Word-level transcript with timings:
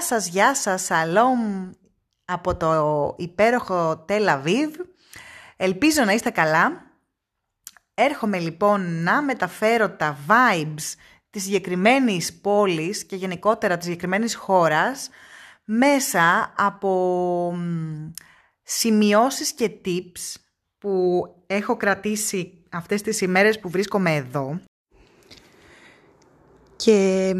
Γεια 0.00 0.08
σας, 0.08 0.28
γεια 0.28 0.54
σας, 0.54 0.82
σαλόμ 0.82 1.70
από 2.24 2.56
το 2.56 3.14
υπέροχο 3.18 4.04
Τελαβίβ. 4.06 4.74
Ελπίζω 5.56 6.04
να 6.04 6.12
είστε 6.12 6.30
καλά. 6.30 6.82
Έρχομαι 7.94 8.38
λοιπόν 8.38 9.02
να 9.02 9.22
μεταφέρω 9.22 9.90
τα 9.90 10.16
vibes 10.28 10.94
της 11.30 11.42
συγκεκριμένης 11.42 12.40
πόλης 12.40 13.04
και 13.04 13.16
γενικότερα 13.16 13.76
της 13.76 13.84
συγκεκριμένης 13.86 14.34
χώρας 14.34 15.08
μέσα 15.64 16.54
από 16.56 17.54
σημειώσεις 18.62 19.52
και 19.52 19.70
tips 19.84 20.40
που 20.78 21.22
έχω 21.46 21.76
κρατήσει 21.76 22.64
αυτές 22.70 23.02
τις 23.02 23.20
ημέρες 23.20 23.60
που 23.60 23.70
βρίσκομαι 23.70 24.14
εδώ 24.14 24.60
και 26.82 27.34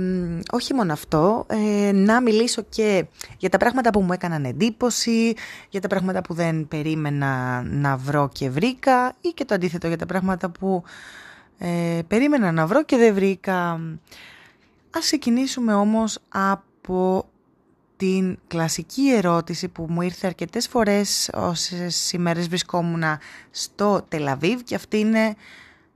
όχι 0.50 0.74
μόνο 0.74 0.92
αυτό, 0.92 1.46
ε, 1.48 1.92
να 1.92 2.20
μιλήσω 2.20 2.62
και 2.68 3.06
για 3.38 3.48
τα 3.48 3.56
πράγματα 3.56 3.90
που 3.90 4.00
μου 4.00 4.12
έκαναν 4.12 4.44
εντύπωση, 4.44 5.34
για 5.68 5.80
τα 5.80 5.88
πράγματα 5.88 6.22
που 6.22 6.34
δεν 6.34 6.68
περίμενα 6.68 7.62
να 7.62 7.96
βρω 7.96 8.28
και 8.32 8.50
βρήκα 8.50 9.16
ή 9.20 9.28
και 9.28 9.44
το 9.44 9.54
αντίθετο 9.54 9.88
για 9.88 9.96
τα 9.96 10.06
πράγματα 10.06 10.50
που 10.50 10.82
ε, 11.58 12.00
περίμενα 12.08 12.52
να 12.52 12.66
βρω 12.66 12.84
και 12.84 12.96
δεν 12.96 13.14
βρήκα. 13.14 13.80
Ας 14.90 15.00
ξεκινήσουμε 15.04 15.74
όμως 15.74 16.18
από 16.28 17.28
την 17.96 18.38
κλασική 18.46 19.12
ερώτηση 19.16 19.68
που 19.68 19.86
μου 19.88 20.02
ήρθε 20.02 20.26
αρκετές 20.26 20.68
φορές 20.68 21.30
όσες 21.34 22.12
ημέρες 22.12 22.48
βρισκόμουν 22.48 23.02
στο 23.50 24.04
Τελαβίβ 24.08 24.60
και 24.60 24.74
αυτή 24.74 24.98
είναι 24.98 25.34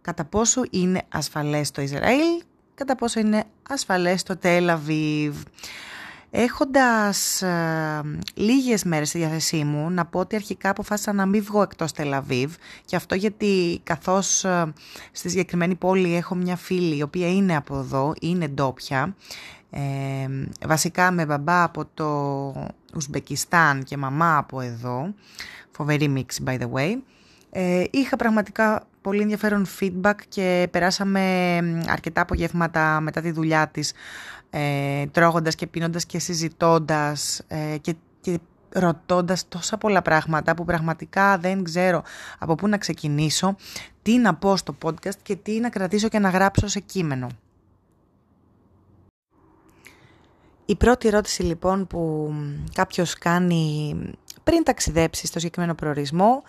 κατά 0.00 0.24
πόσο 0.24 0.62
είναι 0.70 1.02
ασφαλές 1.08 1.70
το 1.70 1.82
Ισραήλ 1.82 2.42
κατά 2.74 2.94
πόσο 2.94 3.20
είναι 3.20 3.44
ασφαλές 3.68 4.22
το 4.22 4.36
Τελαβίβ. 4.36 5.36
Έχοντας 6.36 7.42
ε, 7.42 8.00
λίγες 8.34 8.84
μέρες 8.84 9.08
στη 9.08 9.18
διάθεσή 9.18 9.64
μου, 9.64 9.90
να 9.90 10.04
πω 10.06 10.18
ότι 10.18 10.36
αρχικά 10.36 10.70
αποφάσισα 10.70 11.12
να 11.12 11.26
μην 11.26 11.42
βγω 11.44 11.62
εκτός 11.62 11.92
Τελαβίβ 11.92 12.54
και 12.84 12.96
αυτό 12.96 13.14
γιατί 13.14 13.80
καθώς 13.82 14.44
ε, 14.44 14.72
στη 15.12 15.28
συγκεκριμένη 15.28 15.74
πόλη 15.74 16.14
έχω 16.14 16.34
μια 16.34 16.56
φίλη 16.56 16.96
η 16.96 17.02
οποία 17.02 17.28
είναι 17.28 17.56
από 17.56 17.78
εδώ, 17.78 18.12
είναι 18.20 18.48
ντόπια, 18.48 19.16
ε, 19.70 19.80
βασικά 20.66 21.10
με 21.10 21.26
μπαμπά 21.26 21.62
από 21.62 21.84
το 21.94 22.08
Ουσμπεκιστάν 22.94 23.82
και 23.82 23.96
μαμά 23.96 24.36
από 24.36 24.60
εδώ, 24.60 25.14
φοβερή 25.70 26.08
μίξη 26.08 26.42
by 26.46 26.58
the 26.58 26.70
way, 26.72 26.96
ε, 27.50 27.84
είχα 27.90 28.16
πραγματικά 28.16 28.86
πολύ 29.04 29.22
ενδιαφέρον 29.22 29.66
feedback 29.80 30.14
και 30.28 30.68
περάσαμε 30.70 31.20
αρκετά 31.88 32.20
απογεύματα 32.20 33.00
μετά 33.00 33.20
τη 33.20 33.30
δουλειά 33.30 33.68
της 33.68 33.92
ε, 34.50 35.06
τρώγοντας 35.06 35.54
και 35.54 35.66
πίνοντας 35.66 36.06
και 36.06 36.18
συζητώντας 36.18 37.42
ε, 37.48 37.76
και, 37.80 37.94
και 38.20 38.38
ρωτώντας 38.72 39.48
τόσα 39.48 39.78
πολλά 39.78 40.02
πράγματα 40.02 40.54
που 40.54 40.64
πραγματικά 40.64 41.38
δεν 41.38 41.64
ξέρω 41.64 42.02
από 42.38 42.54
πού 42.54 42.68
να 42.68 42.78
ξεκινήσω, 42.78 43.56
τι 44.02 44.18
να 44.18 44.34
πω 44.34 44.56
στο 44.56 44.76
podcast 44.84 45.18
και 45.22 45.36
τι 45.36 45.60
να 45.60 45.68
κρατήσω 45.68 46.08
και 46.08 46.18
να 46.18 46.28
γράψω 46.28 46.66
σε 46.66 46.80
κείμενο. 46.80 47.28
Η 50.64 50.76
πρώτη 50.76 51.08
ερώτηση 51.08 51.42
λοιπόν 51.42 51.86
που 51.86 52.32
κάποιος 52.74 53.14
κάνει 53.14 53.94
πριν 54.44 54.62
ταξιδέψει 54.62 55.26
στο 55.26 55.38
συγκεκριμένο 55.38 55.74
προορισμό 55.74 56.42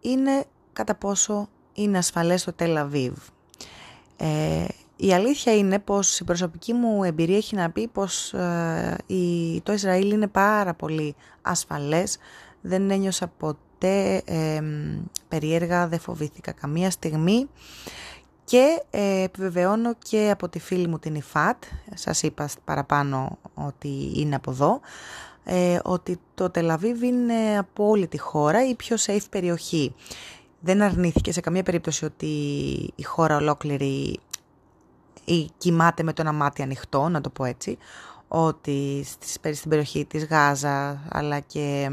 είναι 0.00 0.44
κατά 0.72 0.94
πόσο 0.94 1.48
είναι 1.74 1.98
ασφαλές 1.98 2.44
το 2.44 2.52
Τελαβίβ. 2.52 3.14
Ε, 4.16 4.64
η 4.96 5.12
αλήθεια 5.12 5.56
είναι 5.56 5.78
πως 5.78 6.20
η 6.20 6.24
προσωπική 6.24 6.72
μου 6.72 7.04
εμπειρία 7.04 7.36
έχει 7.36 7.54
να 7.54 7.70
πει 7.70 7.88
πως 7.88 8.32
ε, 8.32 8.96
η, 9.06 9.60
το 9.60 9.72
Ισραήλ 9.72 10.10
είναι 10.10 10.26
πάρα 10.26 10.74
πολύ 10.74 11.14
ασφαλές. 11.42 12.18
Δεν 12.60 12.90
ένιωσα 12.90 13.26
ποτέ 13.26 14.22
ε, 14.24 14.62
περίεργα, 15.28 15.88
δεν 15.88 15.98
φοβήθηκα 15.98 16.52
καμία 16.52 16.90
στιγμή. 16.90 17.48
Και 18.44 18.82
ε, 18.90 19.22
επιβεβαιώνω 19.22 19.94
και 19.94 20.30
από 20.30 20.48
τη 20.48 20.58
φίλη 20.58 20.88
μου 20.88 20.98
την 20.98 21.14
Ιφάτ, 21.14 21.62
σας 21.94 22.22
είπα 22.22 22.48
παραπάνω 22.64 23.38
ότι 23.54 24.12
είναι 24.16 24.34
από 24.34 24.50
εδώ, 24.50 24.80
ε, 25.44 25.78
ότι 25.82 26.20
το 26.34 26.50
Τελαβίβ 26.50 27.02
είναι 27.02 27.58
από 27.58 27.88
όλη 27.88 28.06
τη 28.06 28.18
χώρα 28.18 28.68
η 28.68 28.74
πιο 28.74 28.96
safe 29.06 29.26
περιοχή 29.30 29.94
δεν 30.62 30.82
αρνήθηκε 30.82 31.32
σε 31.32 31.40
καμία 31.40 31.62
περίπτωση 31.62 32.04
ότι 32.04 32.26
η 32.94 33.02
χώρα 33.02 33.36
ολόκληρη 33.36 34.20
ή 35.24 35.50
κοιμάται 35.58 36.02
με 36.02 36.12
το 36.12 36.22
ένα 36.22 36.32
μάτι 36.32 36.62
ανοιχτό, 36.62 37.08
να 37.08 37.20
το 37.20 37.30
πω 37.30 37.44
έτσι, 37.44 37.78
ότι 38.28 39.06
στην 39.52 39.70
περιοχή 39.70 40.04
της 40.04 40.26
Γάζα 40.26 41.02
αλλά 41.08 41.40
και 41.40 41.90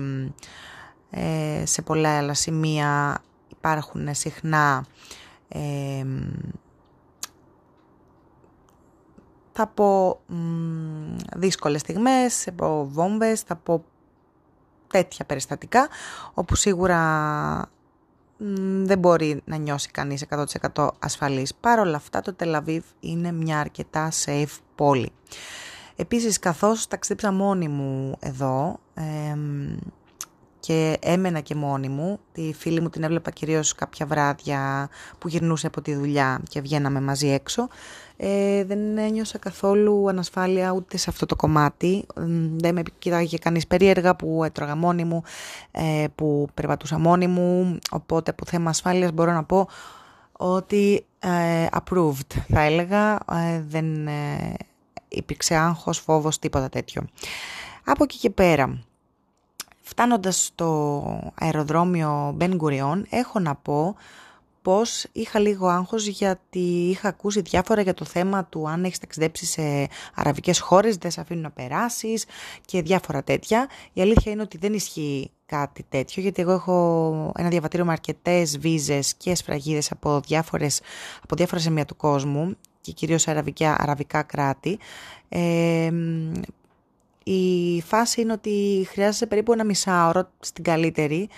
ε, 1.10 1.66
σε 1.66 1.82
πολλά 1.82 2.18
άλλα 2.18 2.34
σημεία 2.34 3.22
υπάρχουν 3.50 4.14
συχνά 4.14 4.86
ε, 5.48 6.06
θα 9.52 9.68
πω 9.68 10.20
δύσκολες 11.36 11.82
στιγμές, 11.82 12.44
θα 12.44 12.52
πω 12.52 12.88
βόμβες, 12.92 13.42
θα 13.42 13.56
πω 13.56 13.84
τέτοια 14.88 15.26
περιστατικά, 15.26 15.88
όπου 16.34 16.56
σίγουρα 16.56 17.00
δεν 18.84 19.00
μπορεί 19.00 19.42
να 19.46 19.56
νιώσει 19.56 19.90
κανείς 19.92 20.26
100% 20.74 20.88
ασφαλής. 21.00 21.56
Παρ' 21.56 21.80
όλα 21.80 21.96
αυτά 21.96 22.22
το 22.22 22.34
Τελαβίβ 22.34 22.84
είναι 23.00 23.32
μια 23.32 23.60
αρκετά 23.60 24.12
safe 24.26 24.58
πόλη. 24.76 25.12
Επίσης 25.96 26.40
καθώς 26.40 26.88
ταξίδεψα 26.88 27.32
μόνη 27.32 27.68
μου 27.68 28.18
εδώ 28.20 28.80
και 30.60 30.98
έμενα 31.02 31.40
και 31.40 31.56
μόνη 31.56 31.90
μου, 31.90 32.20
τη 32.32 32.54
φίλη 32.54 32.82
μου 32.82 32.90
την 32.90 33.04
έβλεπα 33.04 33.32
κυρίως 33.32 33.76
κάποια 33.76 34.06
βράδια 34.06 34.90
που 35.18 35.28
γυρνούσε 35.28 35.68
από 35.68 35.82
τη 35.82 35.96
δουλειά 35.96 36.42
και 36.50 36.62
βγαίναμε 36.62 37.02
μαζί 37.02 37.28
έξω, 37.28 37.68
ε, 38.22 38.64
δεν 38.64 38.98
ένιωσα 38.98 39.38
καθόλου 39.38 40.10
ανασφάλεια 40.10 40.72
ούτε 40.72 40.98
σε 40.98 41.10
αυτό 41.10 41.26
το 41.26 41.36
κομμάτι. 41.36 42.06
Δεν 42.56 42.74
με 42.76 42.82
κοιτάγε 43.00 43.38
κανείς 43.38 43.68
περίεργα 43.68 44.16
που 44.16 44.44
έτρωγα 44.44 44.76
μόνη 44.76 45.04
μου, 45.04 45.24
ε, 45.72 46.06
που 46.16 46.48
περπατούσα 46.54 47.00
μόνη 47.00 47.28
μου. 47.28 47.80
Οπότε 47.92 48.32
από 48.32 48.46
θέμα 48.46 48.70
ασφάλειας 48.70 49.12
μπορώ 49.12 49.32
να 49.32 49.44
πω 49.44 49.68
ότι 50.32 51.06
ε, 51.20 51.66
approved 51.72 52.40
θα 52.48 52.62
έλεγα. 52.62 53.14
Ε, 53.14 53.64
δεν 53.68 54.08
ε, 54.08 54.54
υπήρξε 55.08 55.56
άγχος, 55.56 56.00
φόβος, 56.00 56.40
τίποτα 56.40 56.70
τέτοιο. 56.70 57.06
Από 57.86 58.04
εκεί 58.04 58.18
και 58.18 58.30
πέρα, 58.30 58.84
φτάνοντας 59.82 60.44
στο 60.46 61.32
αεροδρόμιο 61.36 62.38
Ben 62.40 62.58
Gurion, 62.60 63.02
έχω 63.10 63.40
να 63.40 63.56
πω 63.56 63.96
πως 64.62 65.06
είχα 65.12 65.40
λίγο 65.40 65.68
άγχος 65.68 66.08
γιατί 66.08 66.90
είχα 66.90 67.08
ακούσει 67.08 67.42
διάφορα 67.42 67.82
για 67.82 67.94
το 67.94 68.06
θέμα 68.06 68.46
του 68.46 68.70
αν 68.70 68.84
έχεις 68.84 69.00
ταξιδέψει 69.00 69.46
σε 69.46 69.88
αραβικές 70.16 70.60
χώρες, 70.60 70.98
δεν 70.98 71.12
σε 71.12 71.22
αφήνουν 71.22 71.44
να 71.44 71.52
περάσεις 71.52 72.26
και 72.66 72.82
διάφορα 72.82 73.24
τέτοια. 73.24 73.70
Η 73.94 74.02
αλήθεια 74.02 74.32
είναι 74.32 74.42
ότι 74.42 74.58
δεν 74.58 74.74
ισχύει 74.74 75.32
κάτι 75.46 75.86
τέτοιο 75.90 76.22
γιατί 76.22 76.42
εγώ 76.42 76.52
έχω 76.52 77.32
ένα 77.38 77.50
διαβατήριο 77.50 77.86
με 77.86 77.92
αρκετές 77.92 78.58
βίζες 78.58 79.14
και 79.16 79.36
σφραγίδες 79.36 79.92
από, 79.92 80.20
διάφορες, 80.20 80.82
από 81.24 81.36
διάφορα 81.36 81.62
σημεία 81.62 81.86
του 81.86 81.96
κόσμου 81.96 82.56
και 82.82 82.92
κυρίως 82.92 83.28
αραβικά, 83.28 83.76
αραβικά 83.80 84.24
κράτη. 84.24 84.80
Ε, 85.30 85.92
η 87.24 87.82
φάση 87.82 88.22
είναι 88.22 88.32
ότι 88.32 88.88
χρειάζεσαι 88.90 89.26
περίπου 89.26 89.54
ένα 89.54 89.64
μισάωρο 89.64 90.30
στην 90.40 90.64
καλύτερη 90.64 91.30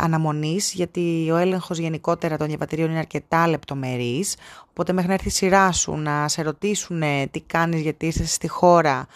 αναμονής, 0.00 0.72
γιατί 0.72 1.30
ο 1.32 1.36
έλεγχος 1.36 1.78
γενικότερα 1.78 2.36
των 2.36 2.46
διαβατηρίων 2.46 2.90
είναι 2.90 2.98
αρκετά 2.98 3.48
λεπτομερής, 3.48 4.36
οπότε 4.70 4.92
μέχρι 4.92 5.08
να 5.08 5.14
έρθει 5.14 5.28
η 5.28 5.30
σειρά 5.30 5.72
σου 5.72 5.96
να 5.96 6.28
σε 6.28 6.42
ρωτήσουν 6.42 7.02
τι 7.30 7.40
κάνεις 7.40 7.80
γιατί 7.80 8.06
είσαι 8.06 8.26
στη 8.26 8.48
χώρα, 8.48 9.06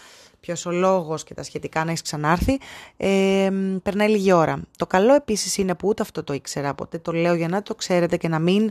ποιος 0.40 0.66
ο 0.66 0.70
λόγος 0.70 1.24
και 1.24 1.34
τα 1.34 1.42
σχετικά 1.42 1.84
να 1.84 1.90
έχεις 1.90 2.02
ξανάρθει, 2.02 2.58
ε, 2.96 3.50
περνάει 3.82 4.08
λίγη 4.08 4.32
ώρα. 4.32 4.60
Το 4.76 4.86
καλό 4.86 5.14
επίσης 5.14 5.56
είναι 5.56 5.74
που 5.74 5.88
ούτε 5.88 6.02
αυτό 6.02 6.24
το 6.24 6.32
ήξερα, 6.32 6.70
οπότε 6.70 6.98
το 6.98 7.12
λέω 7.12 7.34
για 7.34 7.48
να 7.48 7.62
το 7.62 7.74
ξέρετε 7.74 8.16
και 8.16 8.28
να 8.28 8.38
μην 8.38 8.70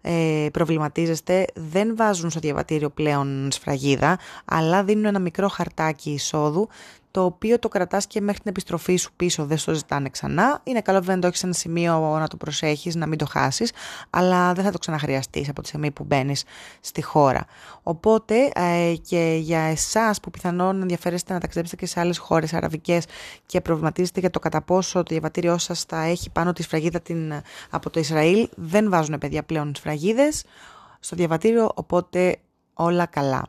ε, 0.00 0.46
προβληματίζεστε, 0.52 1.44
δεν 1.54 1.96
βάζουν 1.96 2.30
στο 2.30 2.40
διαβατήριο 2.40 2.90
πλέον 2.90 3.48
σφραγίδα, 3.52 4.18
αλλά 4.44 4.84
δίνουν 4.84 5.04
ένα 5.04 5.18
μικρό 5.18 5.48
χαρτάκι 5.48 6.10
εισόδου, 6.10 6.68
το 7.16 7.24
οποίο 7.24 7.58
το 7.58 7.68
κρατάς 7.68 8.06
και 8.06 8.20
μέχρι 8.20 8.40
την 8.40 8.50
επιστροφή 8.50 8.96
σου 8.96 9.10
πίσω 9.16 9.44
δεν 9.44 9.58
στο 9.58 9.74
ζητάνε 9.74 10.08
ξανά. 10.08 10.60
Είναι 10.64 10.80
καλό 10.80 10.98
βέβαια 10.98 11.14
να 11.14 11.20
το 11.20 11.26
έχεις 11.26 11.38
σε 11.38 11.46
ένα 11.46 11.54
σημείο 11.54 12.18
να 12.18 12.28
το 12.28 12.36
προσέχεις, 12.36 12.94
να 12.94 13.06
μην 13.06 13.18
το 13.18 13.26
χάσεις, 13.26 13.72
αλλά 14.10 14.52
δεν 14.52 14.64
θα 14.64 14.70
το 14.70 14.78
ξαναχρειαστείς 14.78 15.48
από 15.48 15.62
τη 15.62 15.68
στιγμή 15.68 15.90
που 15.90 16.04
μπαίνεις 16.04 16.44
στη 16.80 17.02
χώρα. 17.02 17.44
Οπότε 17.82 18.50
ε, 18.54 18.94
και 19.08 19.38
για 19.40 19.60
εσάς 19.60 20.20
που 20.20 20.30
πιθανόν 20.30 20.82
ενδιαφέρεστε 20.82 21.32
να 21.32 21.40
ταξιδέψετε 21.40 21.82
και 21.82 21.86
σε 21.90 22.00
άλλες 22.00 22.18
χώρες 22.18 22.52
αραβικές 22.52 23.04
και 23.46 23.60
προβληματίζετε 23.60 24.20
για 24.20 24.30
το 24.30 24.38
κατά 24.38 24.62
πόσο 24.62 24.98
το 24.98 25.08
διαβατήριό 25.08 25.58
σας 25.58 25.82
θα 25.82 26.02
έχει 26.02 26.30
πάνω 26.30 26.52
τη 26.52 26.62
σφραγίδα 26.62 27.00
την, 27.00 27.42
από 27.70 27.90
το 27.90 28.00
Ισραήλ, 28.00 28.48
δεν 28.56 28.90
βάζουν 28.90 29.18
παιδιά 29.18 29.42
πλέον 29.42 29.74
σφραγίδες 29.74 30.44
στο 31.00 31.16
διαβατήριο, 31.16 31.70
οπότε 31.74 32.36
όλα 32.74 33.06
καλά. 33.06 33.48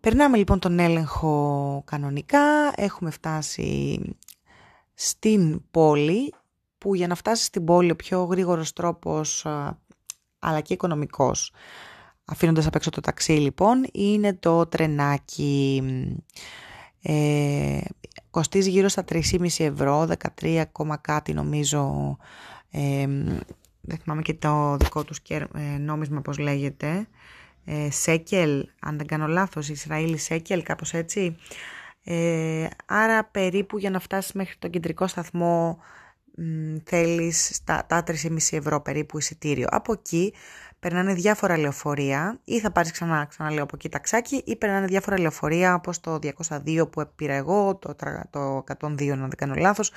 Περνάμε 0.00 0.36
λοιπόν 0.36 0.58
τον 0.58 0.78
έλεγχο 0.78 1.82
κανονικά, 1.86 2.72
έχουμε 2.74 3.10
φτάσει 3.10 4.00
στην 4.94 5.62
πόλη, 5.70 6.34
που 6.78 6.94
για 6.94 7.06
να 7.06 7.14
φτάσεις 7.14 7.46
στην 7.46 7.64
πόλη 7.64 7.90
ο 7.90 7.96
πιο 7.96 8.22
γρήγορος 8.24 8.72
τρόπος, 8.72 9.46
αλλά 10.38 10.60
και 10.60 10.72
οικονομικός, 10.72 11.52
αφήνοντας 12.24 12.66
απ' 12.66 12.74
έξω 12.74 12.90
το 12.90 13.00
ταξί 13.00 13.32
λοιπόν, 13.32 13.86
είναι 13.92 14.34
το 14.34 14.66
τρενάκι. 14.66 15.82
Ε, 17.02 17.80
κοστίζει 18.30 18.70
γύρω 18.70 18.88
στα 18.88 19.04
3,5 19.08 19.64
ευρώ, 19.64 20.08
13, 20.40 20.64
κάτι 21.00 21.32
νομίζω, 21.32 22.16
ε, 22.70 23.06
δεν 23.80 23.98
θυμάμαι 24.02 24.22
και 24.22 24.34
το 24.34 24.76
δικό 24.76 25.04
τους 25.04 25.18
ε, 25.28 25.78
νόμισμα 25.78 26.20
πώς 26.20 26.38
λέγεται, 26.38 27.08
ε, 27.64 27.90
Σέκελ, 27.90 28.68
αν 28.80 28.96
δεν 28.96 29.06
κάνω 29.06 29.26
λάθος, 29.26 29.68
Ισραήλ 29.68 30.18
Σέκελ, 30.18 30.62
κάπως 30.62 30.92
έτσι. 30.92 31.36
Ε, 32.04 32.66
άρα 32.86 33.24
περίπου 33.24 33.78
για 33.78 33.90
να 33.90 34.00
φτάσεις 34.00 34.32
μέχρι 34.32 34.56
τον 34.58 34.70
κεντρικό 34.70 35.06
σταθμό 35.06 35.78
μ, 36.36 36.76
θέλεις 36.84 37.60
τα, 37.64 37.84
τα 37.88 38.04
3,5 38.06 38.36
ευρώ 38.50 38.80
περίπου 38.80 39.18
εισιτήριο. 39.18 39.66
Από 39.70 39.92
εκεί 39.92 40.34
περνάνε 40.80 41.14
διάφορα 41.14 41.58
λεωφορεία 41.58 42.40
ή 42.44 42.60
θα 42.60 42.70
πάρεις 42.70 42.90
ξανά, 42.92 43.24
ξαναλέω 43.24 43.62
από 43.62 43.72
εκεί 43.74 43.88
ταξάκι 43.88 44.42
ή 44.46 44.56
περνάνε 44.56 44.86
διάφορα 44.86 45.20
λεωφορεία 45.20 45.74
όπως 45.74 46.00
το 46.00 46.18
202 46.48 46.90
που 46.90 47.10
πήρα 47.16 47.34
εγώ, 47.34 47.76
το, 47.76 47.94
το 48.30 48.64
102 48.80 49.08
αν 49.08 49.18
δεν 49.18 49.36
κάνω 49.36 49.54
λάθος, 49.54 49.92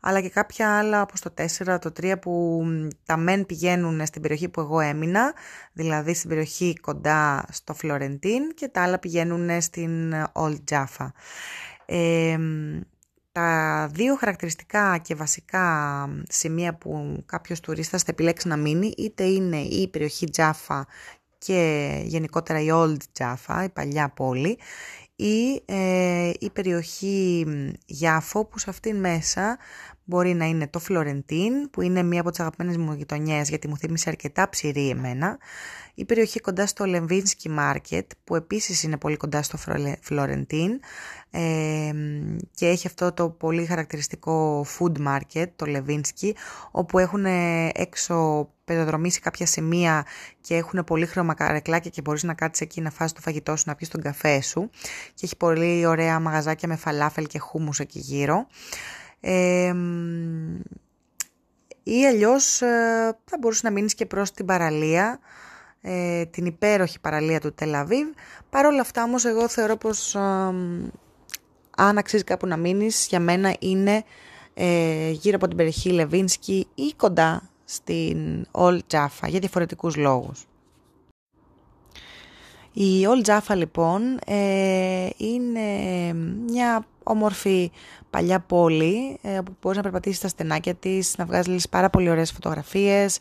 αλλά 0.00 0.20
και 0.20 0.28
κάποια 0.28 0.78
άλλα 0.78 1.02
όπως 1.02 1.20
το 1.20 1.34
4, 1.36 1.78
το 1.80 1.92
3 2.02 2.14
που 2.20 2.64
τα 3.04 3.16
μεν 3.16 3.46
πηγαίνουν 3.46 4.06
στην 4.06 4.22
περιοχή 4.22 4.48
που 4.48 4.60
εγώ 4.60 4.80
έμεινα, 4.80 5.32
δηλαδή 5.72 6.14
στην 6.14 6.28
περιοχή 6.28 6.74
κοντά 6.80 7.44
στο 7.50 7.74
Φλωρεντίν 7.74 8.54
και 8.54 8.68
τα 8.68 8.82
άλλα 8.82 8.98
πηγαίνουν 8.98 9.60
στην 9.60 10.14
Old 10.32 10.58
Jaffa. 10.70 11.08
Ε, 11.86 12.38
τα 13.32 13.88
δύο 13.92 14.14
χαρακτηριστικά 14.14 14.98
και 14.98 15.14
βασικά 15.14 16.08
σημεία 16.28 16.74
που 16.74 17.22
κάποιος 17.26 17.60
τουρίστας 17.60 18.02
θα 18.02 18.08
επιλέξει 18.10 18.48
να 18.48 18.56
μείνει 18.56 18.94
είτε 18.96 19.24
είναι 19.24 19.56
η 19.60 19.88
περιοχή 19.88 20.30
Τζάφα 20.30 20.86
και 21.38 22.00
γενικότερα 22.04 22.60
η 22.60 22.68
Old 22.70 22.96
Jaffa, 23.18 23.64
η 23.64 23.68
παλιά 23.68 24.08
πόλη 24.08 24.58
ή 25.16 25.62
ε, 25.64 26.32
η 26.38 26.50
περιοχή 26.50 27.46
Γιάφο 27.86 28.44
που 28.44 28.58
σε 28.58 28.70
αυτήν 28.70 28.96
μέσα 28.96 29.58
μπορεί 30.10 30.34
να 30.34 30.44
είναι 30.44 30.68
το 30.68 30.78
Φλωρεντίν 30.78 31.70
που 31.70 31.82
είναι 31.82 32.02
μία 32.02 32.20
από 32.20 32.30
τις 32.30 32.40
αγαπημένες 32.40 32.76
μου 32.76 32.92
γειτονιές 32.92 33.48
γιατί 33.48 33.68
μου 33.68 33.76
θύμισε 33.76 34.08
αρκετά 34.08 34.48
ψηρή 34.48 34.88
εμένα 34.88 35.38
η 35.94 36.04
περιοχή 36.04 36.40
κοντά 36.40 36.66
στο 36.66 36.84
Λεμβίνσκι 36.84 37.48
Μάρκετ 37.48 38.10
που 38.24 38.36
επίσης 38.36 38.82
είναι 38.82 38.96
πολύ 38.96 39.16
κοντά 39.16 39.42
στο 39.42 39.58
Φλωρεντίν 40.00 40.80
ε, 41.30 41.40
και 42.54 42.66
έχει 42.66 42.86
αυτό 42.86 43.12
το 43.12 43.28
πολύ 43.28 43.66
χαρακτηριστικό 43.66 44.66
food 44.78 45.06
market, 45.06 45.46
το 45.56 45.66
Λεβίνσκι, 45.66 46.36
όπου 46.70 46.98
έχουν 46.98 47.24
έξω 47.72 48.48
πεζοδρομήσει 48.64 49.20
κάποια 49.20 49.46
σημεία 49.46 50.06
και 50.40 50.56
έχουν 50.56 50.84
πολύ 50.84 51.06
χρώμα 51.06 51.34
καρεκλάκια 51.34 51.90
και 51.90 52.00
μπορείς 52.00 52.22
να 52.22 52.34
κάτσεις 52.34 52.66
εκεί 52.66 52.80
να 52.80 52.90
φας 52.90 53.12
το 53.12 53.20
φαγητό 53.20 53.56
σου, 53.56 53.64
να 53.66 53.74
πεις 53.74 53.88
τον 53.88 54.02
καφέ 54.02 54.40
σου 54.40 54.70
και 55.14 55.26
έχει 55.26 55.36
πολύ 55.36 55.86
ωραία 55.86 56.20
μαγαζάκια 56.20 56.68
με 56.68 56.76
φαλάφελ 56.76 57.26
και 57.26 57.38
χούμους 57.38 57.78
εκεί 57.78 57.98
γύρω. 57.98 58.46
Ε, 59.20 59.74
ή 61.82 62.06
αλλιώς 62.06 62.62
ε, 62.62 63.18
θα 63.24 63.36
μπορούσες 63.40 63.62
να 63.62 63.70
μείνεις 63.70 63.94
και 63.94 64.06
προς 64.06 64.30
την 64.30 64.46
παραλία 64.46 65.18
ε, 65.80 66.24
την 66.24 66.46
υπέροχη 66.46 67.00
παραλία 67.00 67.40
του 67.40 67.54
Τελαβίβ. 67.54 68.08
Παρ' 68.50 68.66
όλα 68.66 68.80
αυτά 68.80 69.02
όμως 69.02 69.24
εγώ 69.24 69.48
θεωρώ 69.48 69.76
πως 69.76 70.16
αν 71.76 71.98
αξίζει 71.98 72.24
κάπου 72.24 72.46
να 72.46 72.56
μείνεις 72.56 73.06
για 73.06 73.20
μένα 73.20 73.56
είναι 73.58 74.04
ε, 74.54 75.10
γύρω 75.10 75.36
από 75.36 75.48
την 75.48 75.56
περιοχή 75.56 75.90
Λεβίνσκι 75.90 76.66
ή 76.74 76.92
κοντά 76.96 77.50
στην 77.64 78.46
Old 78.50 78.78
Jaffa 78.90 79.28
για 79.28 79.38
διαφορετικούς 79.38 79.96
λόγους. 79.96 80.44
Η 82.72 83.06
Old 83.06 83.28
Jaffa 83.28 83.56
λοιπόν 83.56 84.18
ε, 84.26 85.08
είναι 85.16 85.60
μια 86.46 86.86
όμορφη 87.02 87.70
παλιά 88.10 88.40
πόλη 88.40 89.18
ε, 89.22 89.38
όπου 89.38 89.52
μπορείς 89.60 89.76
να 89.76 89.82
περπατήσεις 89.82 90.18
στα 90.18 90.28
στενάκια 90.28 90.74
της, 90.74 91.16
να 91.18 91.24
βγάζεις 91.24 91.68
πάρα 91.68 91.90
πολύ 91.90 92.10
ωραίες 92.10 92.32
φωτογραφίες, 92.32 93.18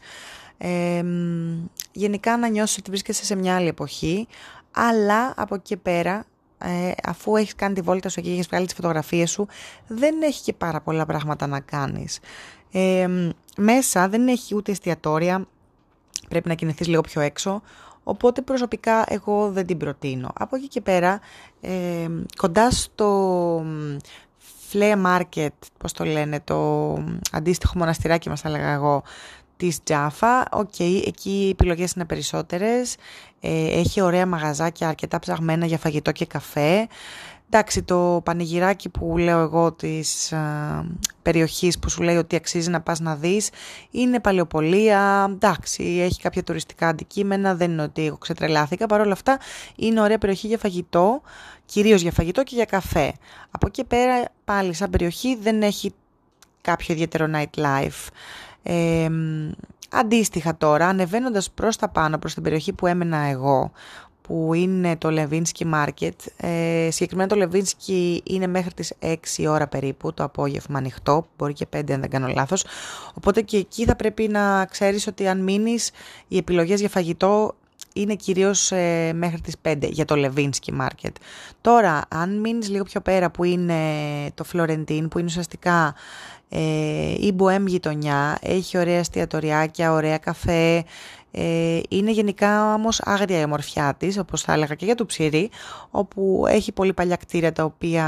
γενικά 1.91 2.37
να 2.37 2.47
νιώσεις 2.47 2.77
ότι 2.77 2.89
βρίσκεσαι 2.89 3.25
σε 3.25 3.35
μια 3.35 3.55
άλλη 3.55 3.67
εποχή, 3.67 4.27
αλλά 4.71 5.33
από 5.35 5.55
εκεί 5.55 5.63
και 5.63 5.77
πέρα, 5.77 6.25
ε, 6.57 6.91
αφού 7.03 7.35
έχεις 7.35 7.55
κάνει 7.55 7.73
τη 7.73 7.81
βόλτα 7.81 8.09
σου 8.09 8.21
και 8.21 8.29
έχεις 8.29 8.47
βγάλει 8.47 8.65
τις 8.65 8.75
φωτογραφίες 8.75 9.31
σου, 9.31 9.47
δεν 9.87 10.21
έχει 10.21 10.43
και 10.43 10.53
πάρα 10.53 10.81
πολλά 10.81 11.05
πράγματα 11.05 11.47
να 11.47 11.59
κάνεις. 11.59 12.19
μέσα 13.57 14.09
δεν 14.09 14.27
έχει 14.27 14.55
ούτε 14.55 14.71
εστιατόρια, 14.71 15.47
πρέπει 16.29 16.47
να 16.47 16.53
κινηθείς 16.53 16.87
λίγο 16.87 17.01
πιο 17.01 17.21
έξω, 17.21 17.61
οπότε 18.09 18.41
προσωπικά 18.41 19.03
εγώ 19.07 19.51
δεν 19.51 19.65
την 19.65 19.77
προτείνω. 19.77 20.29
Από 20.33 20.55
εκεί 20.55 20.67
και 20.67 20.81
πέρα, 20.81 21.19
κοντά 22.37 22.71
στο 22.71 23.63
Flea 24.71 25.05
Market, 25.05 25.49
πώς 25.77 25.93
το 25.93 26.05
λένε, 26.05 26.39
το 26.43 26.93
αντίστοιχο 27.31 27.73
Μοναστηράκι 27.75 28.29
μας 28.29 28.41
θα 28.41 28.49
έλεγα 28.49 28.71
εγώ, 28.73 29.03
της 29.57 29.83
Τζάφα. 29.83 30.47
OK, 30.51 30.69
okay, 30.77 31.01
εκεί 31.05 31.29
οι 31.29 31.49
επιλογές 31.49 31.91
είναι 31.91 32.05
περισσότερες. 32.05 32.95
Ε, 33.39 33.79
έχει 33.79 34.01
ωραία 34.01 34.25
μαγαζάκια, 34.25 34.87
αρκετά 34.87 35.19
ψαγμένα 35.19 35.65
για 35.65 35.77
φαγητό 35.77 36.11
και 36.11 36.25
καφέ. 36.25 36.87
Εντάξει, 37.51 37.83
το 37.83 38.21
πανηγυράκι 38.23 38.89
που 38.89 39.17
λέω 39.17 39.39
εγώ 39.39 39.71
της 39.71 40.33
α, 40.33 40.85
περιοχής 41.21 41.79
που 41.79 41.89
σου 41.89 42.01
λέει 42.01 42.15
ότι 42.15 42.35
αξίζει 42.35 42.69
να 42.69 42.81
πας 42.81 42.99
να 42.99 43.15
δεις 43.15 43.49
είναι 43.91 44.19
παλαιοπολία, 44.19 45.27
εντάξει, 45.29 45.83
έχει 45.83 46.21
κάποια 46.21 46.43
τουριστικά 46.43 46.87
αντικείμενα, 46.87 47.55
δεν 47.55 47.71
είναι 47.71 47.81
ότι 47.81 48.05
εγώ 48.05 48.17
ξετρελάθηκα, 48.17 48.85
παρόλα 48.85 49.11
αυτά 49.11 49.39
είναι 49.75 50.01
ωραία 50.01 50.17
περιοχή 50.17 50.47
για 50.47 50.57
φαγητό, 50.57 51.21
κυρίως 51.65 52.01
για 52.01 52.11
φαγητό 52.11 52.43
και 52.43 52.55
για 52.55 52.65
καφέ. 52.65 53.13
Από 53.51 53.67
εκεί 53.67 53.83
πέρα 53.83 54.25
πάλι 54.45 54.73
σαν 54.73 54.89
περιοχή 54.89 55.35
δεν 55.35 55.61
έχει 55.61 55.93
κάποιο 56.61 56.93
ιδιαίτερο 56.93 57.27
nightlife. 57.33 58.07
Ε, 58.63 59.09
αντίστοιχα 59.89 60.57
τώρα, 60.57 60.87
ανεβαίνοντας 60.87 61.51
προς 61.51 61.77
τα 61.77 61.89
πάνω, 61.89 62.17
προς 62.17 62.33
την 62.33 62.43
περιοχή 62.43 62.73
που 62.73 62.87
έμενα 62.87 63.17
εγώ, 63.17 63.71
που 64.29 64.53
είναι 64.53 64.97
το 64.97 65.09
Levinsky 65.11 65.73
Market. 65.73 66.11
Ε, 66.37 66.87
συγκεκριμένα 66.91 67.27
το 67.27 67.35
Levinsky 67.39 68.17
είναι 68.23 68.47
μέχρι 68.47 68.73
τις 68.73 68.93
6 68.99 69.15
ώρα 69.47 69.67
περίπου 69.67 70.13
το 70.13 70.23
απόγευμα 70.23 70.77
ανοιχτό, 70.77 71.27
μπορεί 71.37 71.53
και 71.53 71.67
5 71.75 71.91
αν 71.91 71.99
δεν 71.99 72.09
κάνω 72.09 72.27
λάθος. 72.27 72.65
Οπότε 73.13 73.41
και 73.41 73.57
εκεί 73.57 73.85
θα 73.85 73.95
πρέπει 73.95 74.27
να 74.27 74.65
ξέρεις 74.65 75.07
ότι 75.07 75.27
αν 75.27 75.43
μείνεις 75.43 75.91
οι 76.27 76.37
επιλογές 76.37 76.79
για 76.79 76.89
φαγητό 76.89 77.55
είναι 77.93 78.15
κυρίως 78.15 78.71
ε, 78.71 79.11
μέχρι 79.15 79.41
τις 79.41 79.55
5 79.61 79.77
για 79.81 80.05
το 80.05 80.15
Levinsky 80.17 80.81
Market. 80.81 81.13
Τώρα, 81.61 82.01
αν 82.09 82.39
μείνεις 82.39 82.69
λίγο 82.69 82.83
πιο 82.83 83.01
πέρα 83.01 83.31
που 83.31 83.43
είναι 83.43 83.75
το 84.33 84.45
Florentine, 84.53 85.07
που 85.09 85.19
είναι 85.19 85.27
ουσιαστικά 85.27 85.95
ε, 86.49 87.15
η 87.17 87.31
Μποέμ 87.35 87.65
γειτονιά, 87.65 88.37
έχει 88.41 88.77
ωραία 88.77 88.99
εστιατοριάκια, 88.99 89.91
ωραία 89.91 90.17
καφέ, 90.17 90.83
ε, 91.31 91.79
είναι 91.89 92.11
γενικά 92.11 92.73
όμως 92.73 93.01
άγρια 93.03 93.39
η 93.39 93.43
ομορφιά 93.43 93.95
της, 93.97 94.17
όπως 94.17 94.41
θα 94.41 94.53
έλεγα 94.53 94.75
και 94.75 94.85
για 94.85 94.95
το 94.95 95.05
ψηρή, 95.05 95.49
όπου 95.89 96.45
έχει 96.47 96.71
πολύ 96.71 96.93
παλιά 96.93 97.15
κτίρια 97.15 97.51
τα 97.51 97.63
οποία 97.63 98.05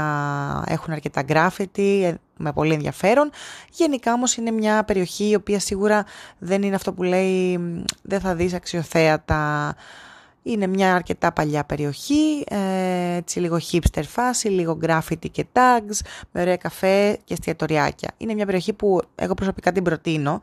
έχουν 0.66 0.92
αρκετά 0.92 1.22
γκράφιτι, 1.22 2.04
ε, 2.04 2.14
με 2.36 2.52
πολύ 2.52 2.72
ενδιαφέρον. 2.72 3.30
Γενικά 3.72 4.12
όμως 4.12 4.36
είναι 4.36 4.50
μια 4.50 4.84
περιοχή 4.84 5.28
η 5.28 5.34
οποία 5.34 5.60
σίγουρα 5.60 6.04
δεν 6.38 6.62
είναι 6.62 6.74
αυτό 6.74 6.92
που 6.92 7.02
λέει 7.02 7.58
δεν 8.02 8.20
θα 8.20 8.34
δεις 8.34 8.54
αξιοθέατα 8.54 9.74
είναι 10.42 10.66
μια 10.66 10.94
αρκετά 10.94 11.32
παλιά 11.32 11.64
περιοχή, 11.64 12.44
ε, 12.48 13.16
έτσι 13.16 13.40
λίγο 13.40 13.58
hipster 13.70 14.02
φάση, 14.08 14.48
λίγο 14.48 14.78
graffiti 14.82 15.30
και 15.30 15.46
tags, 15.52 15.98
με 16.32 16.40
ωραία 16.40 16.56
καφέ 16.56 17.18
και 17.24 17.32
εστιατοριάκια. 17.32 18.10
Είναι 18.16 18.34
μια 18.34 18.44
περιοχή 18.44 18.72
που 18.72 19.00
εγώ 19.14 19.34
προσωπικά 19.34 19.72
την 19.72 19.82
προτείνω. 19.82 20.40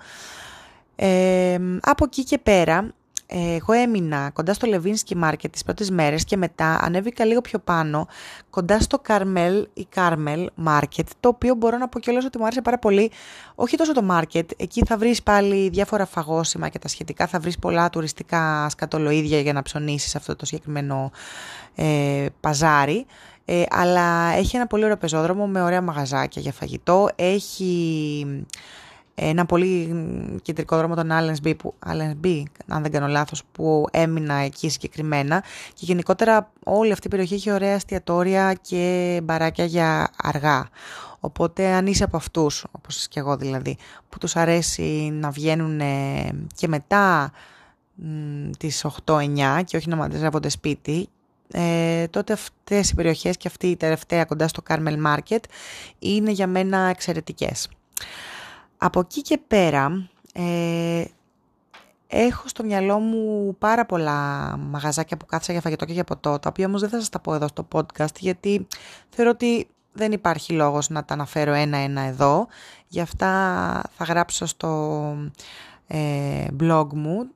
Ε, 1.01 1.57
από 1.81 2.05
εκεί 2.05 2.23
και 2.23 2.37
πέρα 2.37 2.93
εγώ 3.31 3.73
έμεινα 3.73 4.29
κοντά 4.33 4.53
στο 4.53 4.67
Λεβίνσκι 4.67 5.15
Market 5.15 5.51
τις 5.51 5.63
πρώτες 5.63 5.89
μέρες 5.89 6.23
και 6.23 6.37
μετά 6.37 6.79
ανέβηκα 6.81 7.25
λίγο 7.25 7.41
πιο 7.41 7.59
πάνω 7.59 8.07
κοντά 8.49 8.79
στο 8.79 8.99
Καρμέλ 8.99 9.67
ή 9.73 9.85
Κάρμελ 9.89 10.49
Market 10.55 11.07
το 11.19 11.29
οποίο 11.29 11.55
μπορώ 11.55 11.77
να 11.77 11.87
πω 11.87 11.99
κιόλας 11.99 12.25
ότι 12.25 12.37
μου 12.37 12.43
άρεσε 12.45 12.61
πάρα 12.61 12.79
πολύ. 12.79 13.11
Όχι 13.55 13.77
τόσο 13.77 13.93
το 13.93 14.01
market, 14.01 14.51
εκεί 14.57 14.81
θα 14.85 14.97
βρεις 14.97 15.23
πάλι 15.23 15.69
διάφορα 15.69 16.05
φαγόσιμα 16.05 16.69
και 16.69 16.79
τα 16.79 16.87
σχετικά 16.87 17.27
θα 17.27 17.39
βρεις 17.39 17.59
πολλά 17.59 17.89
τουριστικά 17.89 18.69
σκατολοίδια 18.69 19.39
για 19.39 19.53
να 19.53 19.61
ψωνίσεις 19.61 20.15
αυτό 20.15 20.35
το 20.35 20.45
συγκεκριμένο 20.45 21.11
ε, 21.75 22.25
παζάρι. 22.39 23.05
Ε, 23.45 23.63
αλλά 23.69 24.33
έχει 24.35 24.55
ένα 24.55 24.67
πολύ 24.67 24.83
ωραίο 24.83 24.97
πεζόδρομο 24.97 25.47
με 25.47 25.61
ωραία 25.61 25.81
μαγαζάκια 25.81 26.41
για 26.41 26.51
φαγητό 26.51 27.09
έχει 27.15 28.45
ένα 29.21 29.45
πολύ 29.45 29.95
κεντρικό 30.41 30.77
δρόμο 30.77 30.95
τον 30.95 31.09
Allensby, 31.11 31.57
που, 31.57 31.73
Allensby, 31.85 32.43
αν 32.67 32.81
δεν 32.81 32.91
κάνω 32.91 33.07
λάθος, 33.07 33.43
που 33.51 33.85
έμεινα 33.91 34.33
εκεί 34.33 34.69
συγκεκριμένα 34.69 35.43
και 35.73 35.85
γενικότερα 35.85 36.51
όλη 36.63 36.91
αυτή 36.91 37.07
η 37.07 37.09
περιοχή 37.09 37.33
έχει 37.33 37.51
ωραία 37.51 37.73
εστιατόρια 37.73 38.53
και 38.53 39.19
μπαράκια 39.23 39.65
για 39.65 40.09
αργά. 40.17 40.67
Οπότε 41.19 41.67
αν 41.67 41.87
είσαι 41.87 42.03
από 42.03 42.17
αυτούς, 42.17 42.65
όπως 42.71 43.07
και 43.07 43.19
εγώ 43.19 43.37
δηλαδή, 43.37 43.77
που 44.09 44.17
τους 44.17 44.35
αρέσει 44.35 45.09
να 45.13 45.29
βγαίνουν 45.29 45.81
και 46.55 46.67
μετά 46.67 47.31
τις 48.57 48.85
8-9 49.05 49.61
και 49.65 49.77
όχι 49.77 49.89
να 49.89 49.95
μαζεύονται 49.95 50.49
σπίτι, 50.49 51.09
ε, 51.53 52.07
τότε 52.07 52.33
αυτές 52.33 52.89
οι 52.89 52.95
περιοχές 52.95 53.37
και 53.37 53.47
αυτή 53.47 53.67
η 53.67 53.75
τελευταία 53.75 54.25
κοντά 54.25 54.47
στο 54.47 54.61
Carmel 54.67 54.95
Market 55.05 55.39
είναι 55.99 56.31
για 56.31 56.47
μένα 56.47 56.77
εξαιρετικές. 56.77 57.69
Από 58.81 58.99
εκεί 58.99 59.21
και 59.21 59.39
πέρα 59.47 60.09
ε, 60.33 61.03
έχω 62.07 62.47
στο 62.47 62.63
μυαλό 62.63 62.99
μου 62.99 63.55
πάρα 63.59 63.85
πολλά 63.85 64.17
μαγαζάκια 64.57 65.17
που 65.17 65.25
κάθισα 65.25 65.51
για 65.51 65.61
φαγητό 65.61 65.85
και 65.85 65.93
για 65.93 66.03
ποτό, 66.03 66.39
τα 66.39 66.49
οποία 66.49 66.65
όμως 66.65 66.81
δεν 66.81 66.89
θα 66.89 66.99
σας 66.99 67.09
τα 67.09 67.19
πω 67.19 67.33
εδώ 67.33 67.47
στο 67.47 67.67
podcast 67.71 68.15
γιατί 68.19 68.67
θεωρώ 69.09 69.31
ότι 69.31 69.67
δεν 69.93 70.11
υπάρχει 70.11 70.53
λόγος 70.53 70.89
να 70.89 71.05
τα 71.05 71.13
αναφέρω 71.13 71.53
ένα-ένα 71.53 72.01
εδώ. 72.01 72.47
Γι' 72.87 73.01
αυτά 73.01 73.27
θα 73.97 74.03
γράψω 74.03 74.45
στο 74.45 75.15
ε, 75.87 76.45
blog 76.59 76.87
μου 76.93 77.29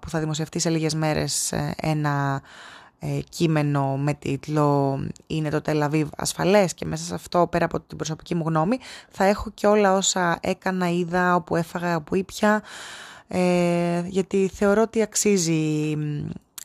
που 0.00 0.10
θα 0.10 0.18
δημοσιευτεί 0.18 0.58
σε 0.58 0.70
λίγες 0.70 0.94
μέρες 0.94 1.52
ε, 1.52 1.74
ένα 1.80 2.42
ε, 2.42 2.48
κείμενο 3.28 3.96
με 3.96 4.14
τίτλο 4.14 4.98
«Είναι 5.26 5.50
το 5.50 5.60
Τελαβίβ 5.60 6.08
ασφαλές» 6.16 6.74
και 6.74 6.84
μέσα 6.84 7.04
σε 7.04 7.14
αυτό 7.14 7.46
πέρα 7.50 7.64
από 7.64 7.80
την 7.80 7.96
προσωπική 7.96 8.34
μου 8.34 8.44
γνώμη 8.46 8.78
θα 9.10 9.24
έχω 9.24 9.50
και 9.54 9.66
όλα 9.66 9.96
όσα 9.96 10.38
έκανα, 10.40 10.90
είδα, 10.90 11.34
όπου 11.34 11.56
έφαγα, 11.56 11.96
όπου 11.96 12.14
ήπια 12.14 12.62
ε, 13.32 14.02
γιατί 14.06 14.50
θεωρώ 14.54 14.82
ότι 14.82 15.02
αξίζει 15.02 15.96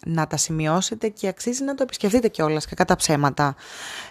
να 0.05 0.27
τα 0.27 0.37
σημειώσετε 0.37 1.09
και 1.09 1.27
αξίζει 1.27 1.63
να 1.63 1.75
το 1.75 1.83
επισκεφτείτε 1.83 2.27
κιόλας 2.27 2.65
και 2.65 2.75
κατά 2.75 2.95
ψέματα. 2.95 3.55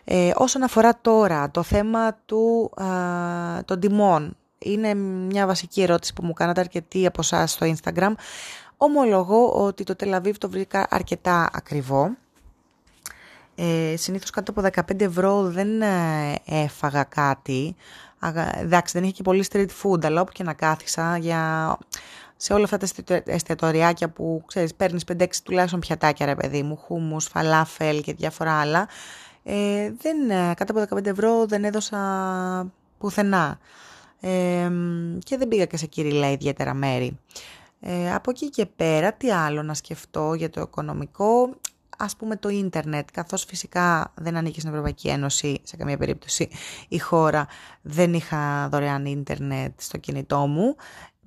Ε, 0.05 0.31
όσον 0.35 0.63
αφορά 0.63 0.99
τώρα 1.01 1.51
το 1.51 1.63
θέμα 1.63 2.15
του, 2.27 2.73
α, 2.83 2.87
των 3.65 3.81
τιμών, 3.81 4.37
είναι 4.59 4.95
μια 4.95 5.47
βασική 5.47 5.83
ερώτηση 5.83 6.13
που 6.13 6.25
μου 6.25 6.33
κάνατε 6.33 6.61
αρκετοί 6.61 7.07
από 7.07 7.21
εσάς 7.21 7.51
στο 7.51 7.75
Instagram. 7.75 8.13
Ομολογώ 8.85 9.51
ότι 9.53 9.85
το 9.85 9.97
Τελαβίβ 9.97 10.37
το 10.37 10.51
βρήκα 10.51 10.87
αρκετά 10.91 11.51
ακριβό. 11.53 12.17
Ε, 13.55 13.95
συνήθως 13.97 14.31
κάτω 14.31 14.53
από 14.57 14.83
15 14.93 15.01
ευρώ 15.01 15.43
δεν 15.43 15.83
ε, 15.83 16.35
έφαγα 16.45 17.03
κάτι. 17.05 17.77
Εντάξει, 18.61 18.93
δεν 18.93 19.03
είχε 19.03 19.13
και 19.13 19.23
πολύ 19.23 19.45
street 19.53 19.67
food, 19.83 20.05
αλλά 20.05 20.21
όπου 20.21 20.33
και 20.33 20.43
να 20.43 20.53
κάθισα 20.53 21.17
για 21.17 21.77
σε 22.37 22.53
όλα 22.53 22.65
αυτά 22.65 22.79
τα 23.05 23.23
εστιατοριάκια 23.27 24.09
που 24.09 24.43
ξέρεις 24.47 24.75
παίρνεις 24.75 25.05
5-6 25.13 25.27
τουλάχιστον 25.43 25.81
πιατάκια 25.81 26.27
ρε 26.27 26.35
παιδί 26.35 26.63
μου, 26.63 26.77
χούμους, 26.77 27.27
φαλάφελ 27.27 28.03
και 28.03 28.15
διάφορα 28.15 28.61
άλλα. 28.61 28.89
Ε, 29.43 29.93
δεν, 29.99 30.31
ε, 30.31 30.55
κάτω 30.55 30.81
από 30.81 30.97
15 30.97 31.07
ευρώ 31.07 31.47
δεν 31.47 31.65
έδωσα 31.65 32.73
πουθενά. 32.99 33.59
Ε, 34.21 34.71
και 35.19 35.37
δεν 35.37 35.49
πήγα 35.49 35.65
και 35.65 35.77
σε 35.77 35.87
κυριλά 35.87 36.31
ιδιαίτερα 36.31 36.75
μέρη. 36.75 37.19
Ε, 37.87 38.15
από 38.15 38.31
εκεί 38.31 38.51
και 38.51 38.67
πέρα, 38.67 39.13
τι 39.13 39.31
άλλο 39.31 39.63
να 39.63 39.75
σκεφτώ 39.75 40.35
για 40.35 40.51
το 40.51 40.61
οικονομικό, 40.61 41.57
ας 41.99 42.17
πούμε 42.17 42.37
το 42.37 42.49
ίντερνετ, 42.49 43.09
καθώς 43.13 43.45
φυσικά 43.45 44.13
δεν 44.15 44.37
ανήκει 44.37 44.59
στην 44.59 44.71
Ευρωπαϊκή 44.71 45.09
Ένωση, 45.09 45.61
σε 45.63 45.77
καμία 45.77 45.97
περίπτωση 45.97 46.49
η 46.89 46.99
χώρα, 46.99 47.47
δεν 47.83 48.15
είχα 48.15 48.69
δωρεάν 48.71 49.05
ίντερνετ 49.05 49.81
στο 49.81 49.99
κινητό 49.99 50.47
μου, 50.47 50.77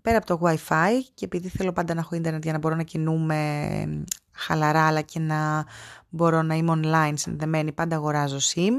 πέρα 0.01 0.17
από 0.17 0.25
το 0.25 0.39
Wi-Fi 0.43 0.91
και 1.13 1.25
επειδή 1.25 1.49
θέλω 1.49 1.71
πάντα 1.71 1.93
να 1.93 1.99
έχω 1.99 2.15
ίντερνετ 2.15 2.43
για 2.43 2.53
να 2.53 2.59
μπορώ 2.59 2.75
να 2.75 2.83
κινούμε 2.83 4.05
χαλαρά 4.31 4.87
αλλά 4.87 5.01
και 5.01 5.19
να 5.19 5.65
μπορώ 6.09 6.41
να 6.41 6.55
είμαι 6.55 6.79
online 6.83 7.13
συνδεμένη, 7.15 7.71
πάντα 7.71 7.95
αγοράζω 7.95 8.37
SIM. 8.53 8.73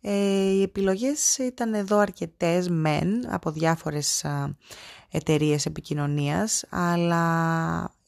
Ε, 0.00 0.50
οι 0.50 0.62
επιλογές 0.62 1.38
ήταν 1.38 1.74
εδώ 1.74 1.98
αρκετές 1.98 2.68
μεν 2.68 3.32
από 3.32 3.50
διάφορες 3.50 4.24
εταιρείες 5.16 5.66
επικοινωνίας, 5.66 6.64
αλλά 6.70 7.24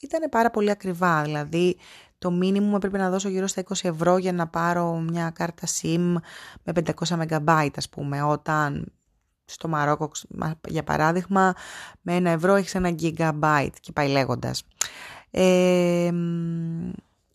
ήταν 0.01 0.29
πάρα 0.31 0.51
πολύ 0.51 0.71
ακριβά. 0.71 1.23
Δηλαδή, 1.23 1.77
το 2.19 2.31
μήνυμο 2.31 2.73
έπρεπε 2.77 2.99
να 2.99 3.11
δώσω 3.11 3.29
γύρω 3.29 3.47
στα 3.47 3.63
20 3.69 3.75
ευρώ 3.83 4.17
για 4.17 4.33
να 4.33 4.47
πάρω 4.47 4.95
μια 4.95 5.31
κάρτα 5.31 5.67
SIM 5.67 6.15
με 6.63 6.73
500 6.73 7.27
MB, 7.29 7.69
ας 7.77 7.89
πούμε, 7.89 8.23
όταν 8.23 8.93
στο 9.45 9.69
Μαρόκο, 9.69 10.11
για 10.69 10.85
παράδειγμα, 10.85 11.55
με 12.01 12.15
ένα 12.15 12.31
ευρώ 12.31 12.55
έχεις 12.55 12.75
ένα 12.75 12.95
gigabyte 13.01 13.75
και 13.81 13.93
πάει 13.93 14.09
λέγοντας. 14.09 14.67
Ε, 15.31 16.11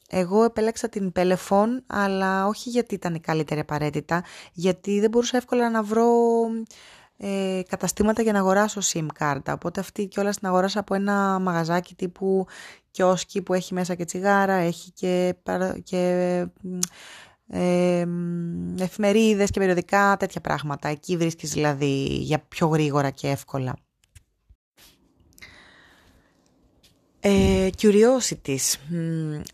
εγώ 0.10 0.44
επέλεξα 0.44 0.90
την 0.90 1.12
Pelephone, 1.16 1.82
αλλά 1.88 2.48
όχι 2.48 2.70
γιατί 2.70 2.96
ήταν 2.96 3.16
η 3.16 3.20
καλύτερη 3.20 3.60
απαραίτητα, 3.60 4.24
γιατί 4.54 5.00
δεν 5.00 5.10
μπορούσα 5.10 5.38
εύκολα 5.38 5.70
να 5.70 5.84
βρω 5.84 6.06
ε, 7.18 7.62
καταστήματα 7.68 8.22
για 8.22 8.32
να 8.32 8.40
αγοράσω 8.40 8.82
SIM 8.84 9.06
κάρτα. 9.14 9.54
Οπότε 9.54 9.80
αυτή 9.80 10.08
και 10.08 10.20
όλα 10.20 10.30
την 10.30 10.48
αγοράσα 10.48 10.80
από 10.80 10.94
ένα 10.94 11.40
μαγαζάκι 11.40 11.96
τύπου 11.96 12.46
κιόσκι 12.92 13.42
που 13.42 13.54
έχει 13.54 13.74
μέσα 13.74 13.96
και 13.96 14.06
τσιγάρα, 14.06 14.54
έχει 14.54 14.92
και, 14.92 15.36
και 15.84 16.46
ε, 17.48 18.06
εφημερίδες 18.80 19.50
και 19.52 19.60
περιοδικά, 19.60 20.18
τέτοια 20.20 20.42
πράγματα. 20.42 20.90
Εκεί 20.90 21.18
βρίσκεις 21.18 21.52
δηλαδή 21.52 22.06
για 22.06 22.40
πιο 22.40 22.68
γρήγορα 22.68 23.10
και 23.10 23.28
εύκολα. 23.28 23.76
Ε, 27.26 27.70
curiosities. 27.82 28.74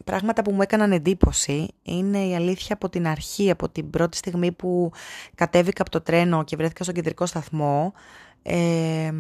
Πράγματα 0.04 0.42
που 0.42 0.52
μου 0.52 0.62
έκαναν 0.62 0.92
εντύπωση 0.92 1.68
είναι 1.84 2.26
η 2.26 2.36
αλήθεια 2.36 2.76
από 2.76 2.90
την 2.90 3.08
αρχή, 3.08 3.50
από 3.50 3.70
την 3.70 3.90
πρώτη 3.90 4.18
στιγμή 4.18 4.52
που 4.52 4.92
κατέβηκα 5.36 5.82
από 5.82 5.92
το 5.92 6.02
τρένο 6.02 6.44
και 6.44 6.56
βρέθηκα 6.56 6.84
στον 6.84 6.96
κεντρικό 6.96 7.26
σταθμό. 7.26 7.94
Ε, 8.42 9.12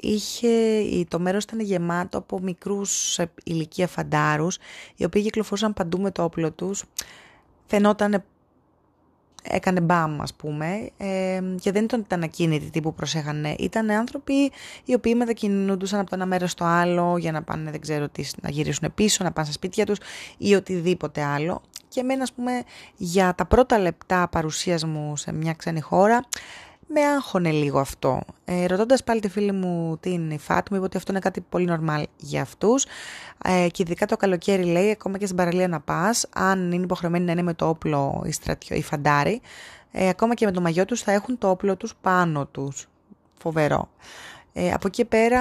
είχε, 0.00 0.48
το 1.08 1.18
μέρος 1.18 1.44
ήταν 1.44 1.60
γεμάτο 1.60 2.18
από 2.18 2.40
μικρούς 2.40 3.18
ηλικία 3.44 3.86
φαντάρους, 3.86 4.58
οι 4.96 5.04
οποίοι 5.04 5.22
κυκλοφορούσαν 5.22 5.72
παντού 5.72 6.00
με 6.00 6.10
το 6.10 6.22
όπλο 6.22 6.52
τους. 6.52 6.84
Φαινόταν 7.66 8.24
έκανε 9.42 9.80
μπαμ 9.80 10.22
ας 10.22 10.34
πούμε 10.34 10.90
ε, 10.96 11.40
και 11.60 11.72
δεν 11.72 11.84
ήταν, 11.84 12.00
ήταν 12.00 12.22
ακίνητοι 12.22 12.70
τύπου 12.70 12.94
προσέχανε. 12.94 13.54
Ήταν 13.58 13.90
άνθρωποι 13.90 14.52
οι 14.84 14.94
οποίοι 14.94 15.14
μετακινούντουσαν 15.16 16.00
από 16.00 16.10
το 16.10 16.16
ένα 16.16 16.26
μέρος 16.26 16.50
στο 16.50 16.64
άλλο 16.64 17.16
για 17.18 17.32
να 17.32 17.42
πάνε 17.42 17.70
δεν 17.70 17.80
ξέρω 17.80 18.08
τι, 18.08 18.24
να 18.42 18.50
γυρίσουν 18.50 18.94
πίσω, 18.94 19.24
να 19.24 19.32
πάνε 19.32 19.46
στα 19.46 19.56
σπίτια 19.56 19.86
τους 19.86 19.98
ή 20.38 20.54
οτιδήποτε 20.54 21.22
άλλο. 21.22 21.62
Και 21.88 22.00
εμένα 22.00 22.22
ας 22.22 22.32
πούμε 22.32 22.62
για 22.96 23.34
τα 23.34 23.46
πρώτα 23.46 23.78
λεπτά 23.78 24.28
παρουσίας 24.28 24.84
μου 24.84 25.16
σε 25.16 25.32
μια 25.32 25.52
ξένη 25.52 25.80
χώρα 25.80 26.24
με 26.92 27.04
άγχωνε 27.04 27.50
λίγο 27.50 27.78
αυτό. 27.78 28.20
Ε, 28.44 28.66
Ρωτώντας 28.66 29.04
πάλι 29.04 29.20
τη 29.20 29.28
φίλη 29.28 29.52
μου 29.52 29.96
την 30.00 30.30
Ιφάτ, 30.30 30.70
μου 30.70 30.76
είπε 30.76 30.84
ότι 30.84 30.96
αυτό 30.96 31.12
είναι 31.12 31.20
κάτι 31.20 31.40
πολύ 31.40 31.68
normal 31.70 32.02
για 32.16 32.42
αυτούς. 32.42 32.84
Ε, 33.44 33.66
και 33.68 33.82
ειδικά 33.82 34.06
το 34.06 34.16
καλοκαίρι 34.16 34.64
λέει, 34.64 34.90
ακόμα 34.90 35.18
και 35.18 35.24
στην 35.24 35.36
παραλία 35.36 35.68
να 35.68 35.80
πας, 35.80 36.26
αν 36.34 36.72
είναι 36.72 36.84
υποχρεωμένοι 36.84 37.24
να 37.24 37.32
είναι 37.32 37.42
με 37.42 37.54
το 37.54 37.68
όπλο 37.68 38.22
οι, 38.26 38.32
στρατιώ, 38.32 38.76
οι 38.76 38.82
φαντάροι, 38.82 39.40
ε, 39.92 40.08
ακόμα 40.08 40.34
και 40.34 40.44
με 40.44 40.52
το 40.52 40.60
μαγιό 40.60 40.84
τους 40.84 41.02
θα 41.02 41.12
έχουν 41.12 41.38
το 41.38 41.48
όπλο 41.48 41.76
τους 41.76 41.94
πάνω 42.00 42.46
τους. 42.46 42.88
Φοβερό. 43.38 43.88
Ε, 44.52 44.72
από 44.72 44.86
εκεί 44.86 45.04
πέρα, 45.04 45.40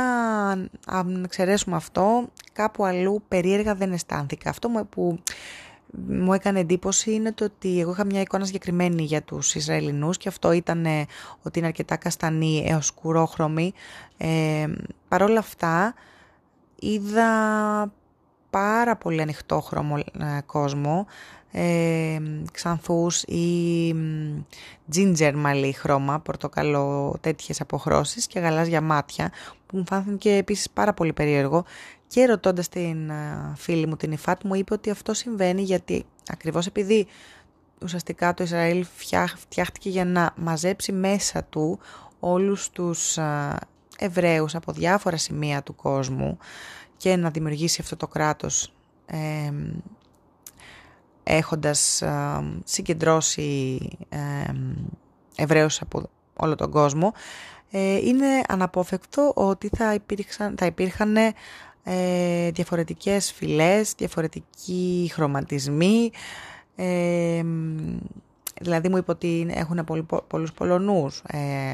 αν 0.86 1.24
εξαιρέσουμε 1.24 1.76
αυτό, 1.76 2.30
κάπου 2.54 2.86
αλλού 2.86 3.24
περίεργα 3.28 3.76
δεν 3.76 3.92
αισθάνθηκα. 3.92 4.50
Αυτό 4.50 4.70
που 4.90 5.20
μου 6.08 6.34
έκανε 6.34 6.60
εντύπωση 6.60 7.14
είναι 7.14 7.32
το 7.32 7.46
ότι 7.46 7.80
εγώ 7.80 7.92
είχα 7.92 8.06
μια 8.06 8.22
εικόνα 8.22 8.46
συγκεκριμένη 8.46 9.04
για 9.04 9.22
τους 9.22 9.56
Ισραηλινούς 9.56 10.18
και 10.18 10.28
αυτό 10.28 10.52
ήταν 10.52 10.86
ότι 11.42 11.60
είναι 11.60 11.68
αρκετά 11.68 11.96
καστανοί 11.96 12.66
έως 12.68 12.86
σκουρόχρωμοι. 12.86 13.74
Ε, 14.18 14.68
Παρ' 15.08 15.22
όλα 15.22 15.40
αυτά 15.40 15.94
είδα 16.76 17.30
πάρα 18.50 18.96
πολύ 18.96 19.22
ανοιχτόχρωμο 19.22 19.98
ε, 19.98 20.42
κόσμο, 20.46 21.06
ε, 21.52 22.18
ξανθούς 22.52 23.24
ή 23.24 23.96
ginger 24.94 25.34
μαλλί 25.36 25.72
χρώμα, 25.72 26.20
πορτοκαλό, 26.20 27.16
τέτοιες 27.22 27.62
αποχρώσεις 27.62 28.28
και 28.28 28.40
γαλάζια 28.40 28.82
μάτια 28.82 29.32
που 29.66 29.78
μου 29.78 29.84
φάνηκε 29.88 30.32
επίσης 30.32 30.70
πάρα 30.70 30.94
πολύ 30.94 31.14
περίεργο 31.14 31.66
και 32.12 32.26
ρωτώντας 32.26 32.70
την 32.70 33.10
ε, 33.10 33.54
φίλη 33.56 33.88
μου 33.88 33.96
την 33.96 34.12
Ιφάτ 34.12 34.44
μου 34.44 34.56
είπε 34.56 34.74
ότι 34.74 34.90
αυτό 34.90 35.14
συμβαίνει 35.14 35.62
γιατί 35.62 36.06
ακριβώς 36.28 36.66
επειδή 36.66 37.08
ουσιαστικά 37.82 38.34
το 38.34 38.44
Ισραήλ 38.44 38.86
φτιάχτηκε 39.36 39.90
για 39.90 40.06
να 40.06 40.34
μαζέψει 40.36 40.92
μέσα 40.92 41.44
του 41.44 41.80
όλους 42.20 42.70
τους 42.70 43.18
ε, 43.18 43.56
Εβραίους 43.98 44.56
από 44.56 44.72
διάφορα 44.72 45.18
σημεία 45.18 45.64
του 45.64 45.76
κόσμου 45.76 46.38
και 46.98 47.16
να 47.16 47.30
δημιουργήσει 47.30 47.82
αυτό 47.82 47.96
το 47.96 48.08
κράτος 48.08 48.74
ε, 49.06 49.52
έχοντας 51.24 52.02
ε, 52.02 52.44
συγκεντρώσει 52.64 53.80
ε, 54.10 54.20
Εβραίους 55.36 55.82
από 55.82 56.10
όλο 56.34 56.56
τον 56.56 56.72
κόσμο 56.72 57.14
ε, 57.72 57.96
είναι 57.96 58.42
αναπόφευκτο 58.48 59.32
ότι 59.36 59.70
θα, 59.76 59.94
υπήρξαν, 59.94 60.56
θα 60.58 60.66
υπήρχαν 60.66 61.16
ε, 61.84 62.52
διαφορετικές 62.52 63.32
φυλές, 63.32 63.94
διαφορετικοί 63.98 65.10
χρωματισμοί, 65.14 66.12
ε, 66.76 67.44
δηλαδή 68.62 68.90
μου 68.90 68.98
είπε 68.98 69.12
ότι 69.12 69.48
έχουν 69.50 69.84
πολύ, 69.86 70.06
πολλούς 70.28 70.54
Πολωνούς, 70.54 71.22
ε, 71.28 71.72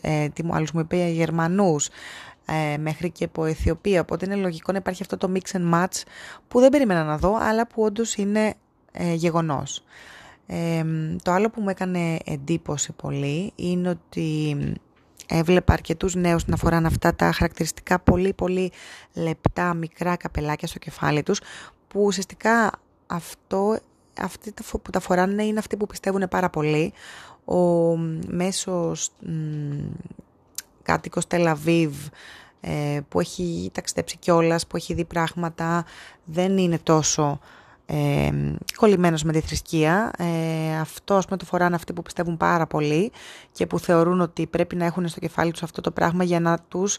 ε, 0.00 0.28
τι 0.28 0.44
μου, 0.44 0.54
άλλους 0.54 0.72
μου 0.72 0.80
είπε 0.80 0.96
Γερμανούς, 0.96 1.88
ε, 2.46 2.78
μέχρι 2.78 3.10
και 3.10 3.24
από 3.24 3.44
Αιθιοπία, 3.44 4.00
οπότε 4.00 4.24
είναι 4.24 4.34
λογικό 4.34 4.72
να 4.72 4.78
υπάρχει 4.78 5.02
αυτό 5.02 5.16
το 5.16 5.32
mix 5.34 5.56
and 5.56 5.74
match 5.74 6.02
που 6.48 6.60
δεν 6.60 6.70
περίμενα 6.70 7.04
να 7.04 7.18
δω, 7.18 7.36
αλλά 7.40 7.66
που 7.66 7.82
όντως 7.82 8.14
είναι 8.14 8.54
ε, 8.92 9.14
γεγονός. 9.14 9.84
Ε, 10.46 10.84
το 11.22 11.32
άλλο 11.32 11.50
που 11.50 11.60
μου 11.60 11.68
έκανε 11.68 12.18
εντύπωση 12.24 12.92
πολύ 12.92 13.52
είναι 13.56 13.88
ότι 13.88 14.56
έβλεπα 15.28 15.72
αρκετούς 15.72 16.14
νέους 16.14 16.46
να 16.46 16.56
φοράνε 16.56 16.86
αυτά 16.86 17.14
τα 17.14 17.32
χαρακτηριστικά 17.32 17.98
πολύ 17.98 18.32
πολύ 18.32 18.72
λεπτά 19.12 19.74
μικρά 19.74 20.16
καπελάκια 20.16 20.68
στο 20.68 20.78
κεφάλι 20.78 21.22
τους 21.22 21.40
που 21.88 22.02
ουσιαστικά 22.04 22.70
αυτό, 23.06 23.78
αυτοί 24.20 24.54
που 24.82 24.90
τα 24.90 25.00
φοράνε 25.00 25.44
είναι 25.44 25.58
αυτοί 25.58 25.76
που 25.76 25.86
πιστεύουν 25.86 26.28
πάρα 26.28 26.50
πολύ. 26.50 26.92
Ο 27.44 27.96
μέσος 28.26 29.10
μ, 29.20 29.30
κάτοικος 30.82 31.26
Τελαβίβ 31.26 31.94
ε, 32.60 33.00
που 33.08 33.20
έχει 33.20 33.70
ταξιδέψει 33.74 34.16
κιόλας, 34.16 34.66
που 34.66 34.76
έχει 34.76 34.94
δει 34.94 35.04
πράγματα, 35.04 35.84
δεν 36.24 36.58
είναι 36.58 36.78
τόσο 36.78 37.40
ε, 37.90 38.30
κολλημένος 38.76 39.22
με 39.22 39.32
τη 39.32 39.40
θρησκεία. 39.40 40.10
Ε, 40.18 40.78
αυτό 40.78 41.20
με 41.30 41.36
το 41.36 41.44
φοράνε 41.44 41.74
αυτοί 41.74 41.92
που 41.92 42.02
πιστεύουν 42.02 42.36
πάρα 42.36 42.66
πολύ 42.66 43.12
και 43.52 43.66
που 43.66 43.78
θεωρούν 43.78 44.20
ότι 44.20 44.46
πρέπει 44.46 44.76
να 44.76 44.84
έχουν 44.84 45.08
στο 45.08 45.20
κεφάλι 45.20 45.52
τους 45.52 45.62
αυτό 45.62 45.80
το 45.80 45.90
πράγμα 45.90 46.24
για 46.24 46.40
να 46.40 46.58
τους 46.68 46.98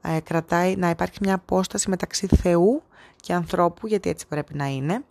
ε, 0.00 0.20
κρατάει, 0.20 0.76
να 0.76 0.90
υπάρχει 0.90 1.18
μια 1.20 1.34
απόσταση 1.34 1.88
μεταξύ 1.88 2.26
Θεού 2.26 2.82
και 3.20 3.32
ανθρώπου, 3.32 3.86
γιατί 3.86 4.10
έτσι 4.10 4.26
πρέπει 4.26 4.54
να 4.54 4.66
είναι. 4.66 5.04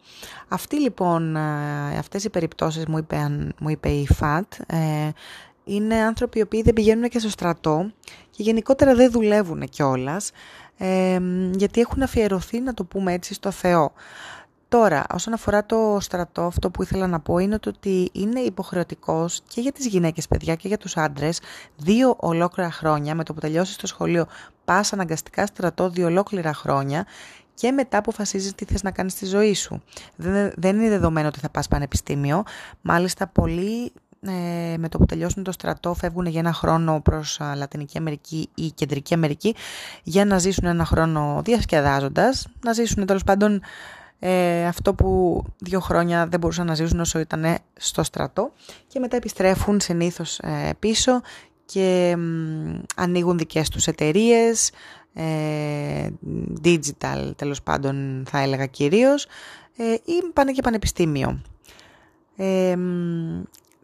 Αυτή 0.48 0.79
λοιπόν, 0.79 1.36
ε, 1.36 1.98
αυτές 1.98 2.24
οι 2.24 2.29
περιπτώσεις 2.29 2.86
μου 2.86 2.98
είπε, 2.98 3.17
μου 3.60 3.70
είπε 3.70 3.89
η 3.89 4.08
ΦΑΤ, 4.08 4.53
ε, 4.67 5.10
είναι 5.63 5.96
άνθρωποι 5.96 6.39
οι 6.39 6.41
οποίοι 6.41 6.62
δεν 6.62 6.74
πηγαίνουν 6.74 7.10
και 7.10 7.20
στο 7.20 7.29
στρατό 7.29 7.91
και 8.29 8.44
γενικότερα 8.44 8.96
δεν 8.96 9.12
δουλεύουν 9.12 9.70
κιόλας, 9.70 10.32
ε, 10.77 11.20
γιατί 11.51 11.82
έχουν 11.82 12.01
αφιερωθεί, 12.01 12.60
να 12.60 12.74
το 12.74 12.84
πούμε 12.84 13.13
έτσι, 13.13 13.34
στο 13.34 13.51
Θεό. 13.51 13.91
Τώρα, 14.67 15.05
όσον 15.13 15.34
αφορά 15.34 15.65
το 15.65 15.98
στρατό, 16.00 16.41
αυτό 16.41 16.69
που 16.69 16.84
ήθελα 16.84 17.07
να 17.07 17.19
πω 17.19 17.38
είναι 17.38 17.57
ότι 17.67 18.10
είναι 18.13 18.39
υποχρεωτικός 18.39 19.41
και 19.48 19.62
για 19.62 19.72
τις 19.72 19.86
γυναίκες 19.86 20.27
παιδιά 20.27 20.55
και 20.55 20.67
για 20.67 20.77
τους 20.77 20.98
άντρες 20.98 21.39
δύο 21.77 22.15
ολόκληρα 22.19 22.72
χρόνια, 22.72 23.15
με 23.15 23.24
το 23.24 23.34
που 23.34 23.39
τελειώσει 23.39 23.77
το 23.77 23.88
σχολείο 23.88 24.25
πας 24.65 24.93
αναγκαστικά 24.93 25.45
στρατό 25.45 25.89
δύο 25.89 26.05
ολόκληρα 26.05 26.53
χρόνια 26.53 27.05
και 27.53 27.72
μετά 27.72 27.98
αποφασίζεις 27.98 28.55
τι 28.55 28.65
θες 28.65 28.84
να 28.84 28.91
κάνεις 28.91 29.13
στη 29.13 29.25
ζωή 29.25 29.53
σου. 29.53 29.84
Δεν, 30.15 30.51
δεν 30.55 30.79
είναι 30.79 30.89
δεδομένο 30.89 31.27
ότι 31.27 31.39
θα 31.39 31.50
πας 31.50 31.67
πανεπιστήμιο, 31.67 32.43
μάλιστα 32.81 33.27
πολλοί 33.27 33.91
ε, 34.27 34.77
με 34.77 34.89
το 34.89 34.98
που 34.98 35.05
τελειώσουν 35.05 35.43
το 35.43 35.51
στρατό 35.51 35.93
φεύγουν 35.93 36.25
για 36.25 36.39
ένα 36.39 36.53
χρόνο 36.53 37.01
προς 37.01 37.39
Λατινική 37.55 37.98
Αμερική 37.98 38.50
ή 38.55 38.72
Κεντρική 38.72 39.13
Αμερική 39.13 39.55
για 40.03 40.25
να 40.25 40.38
ζήσουν 40.38 40.65
ένα 40.65 40.86
χρόνο 40.86 41.41
διασκεδάζοντας, 41.43 42.48
να 42.63 42.74
ζήσουν 42.74 43.05
τέλος 43.05 43.24
πάντων 43.24 43.62
ε, 44.27 44.65
αυτό 44.65 44.94
που 44.94 45.41
δύο 45.58 45.79
χρόνια 45.79 46.27
δεν 46.27 46.39
μπορούσαν 46.39 46.65
να 46.65 46.74
ζήσουν 46.74 47.00
όσο 47.00 47.20
ήταν 47.20 47.58
στο 47.77 48.03
στρατό 48.03 48.51
και 48.88 49.00
μετά 49.00 49.15
επιστρέφουν 49.15 49.79
συνήθως 49.79 50.39
ε, 50.39 50.70
πίσω 50.79 51.22
και 51.65 52.17
ανοίγουν 52.96 53.38
δικές 53.38 53.70
τους 53.70 53.88
εταιρείες, 53.88 54.72
ε, 55.13 56.08
digital 56.63 57.32
τέλος 57.36 57.62
πάντων 57.62 58.24
θα 58.27 58.39
έλεγα 58.39 58.65
κυρίως, 58.65 59.25
ε, 59.77 59.94
ή 59.94 60.32
πάνε 60.34 60.51
και 60.51 60.62
πανεπιστήμιο. 60.62 61.41
Ε, 62.36 62.75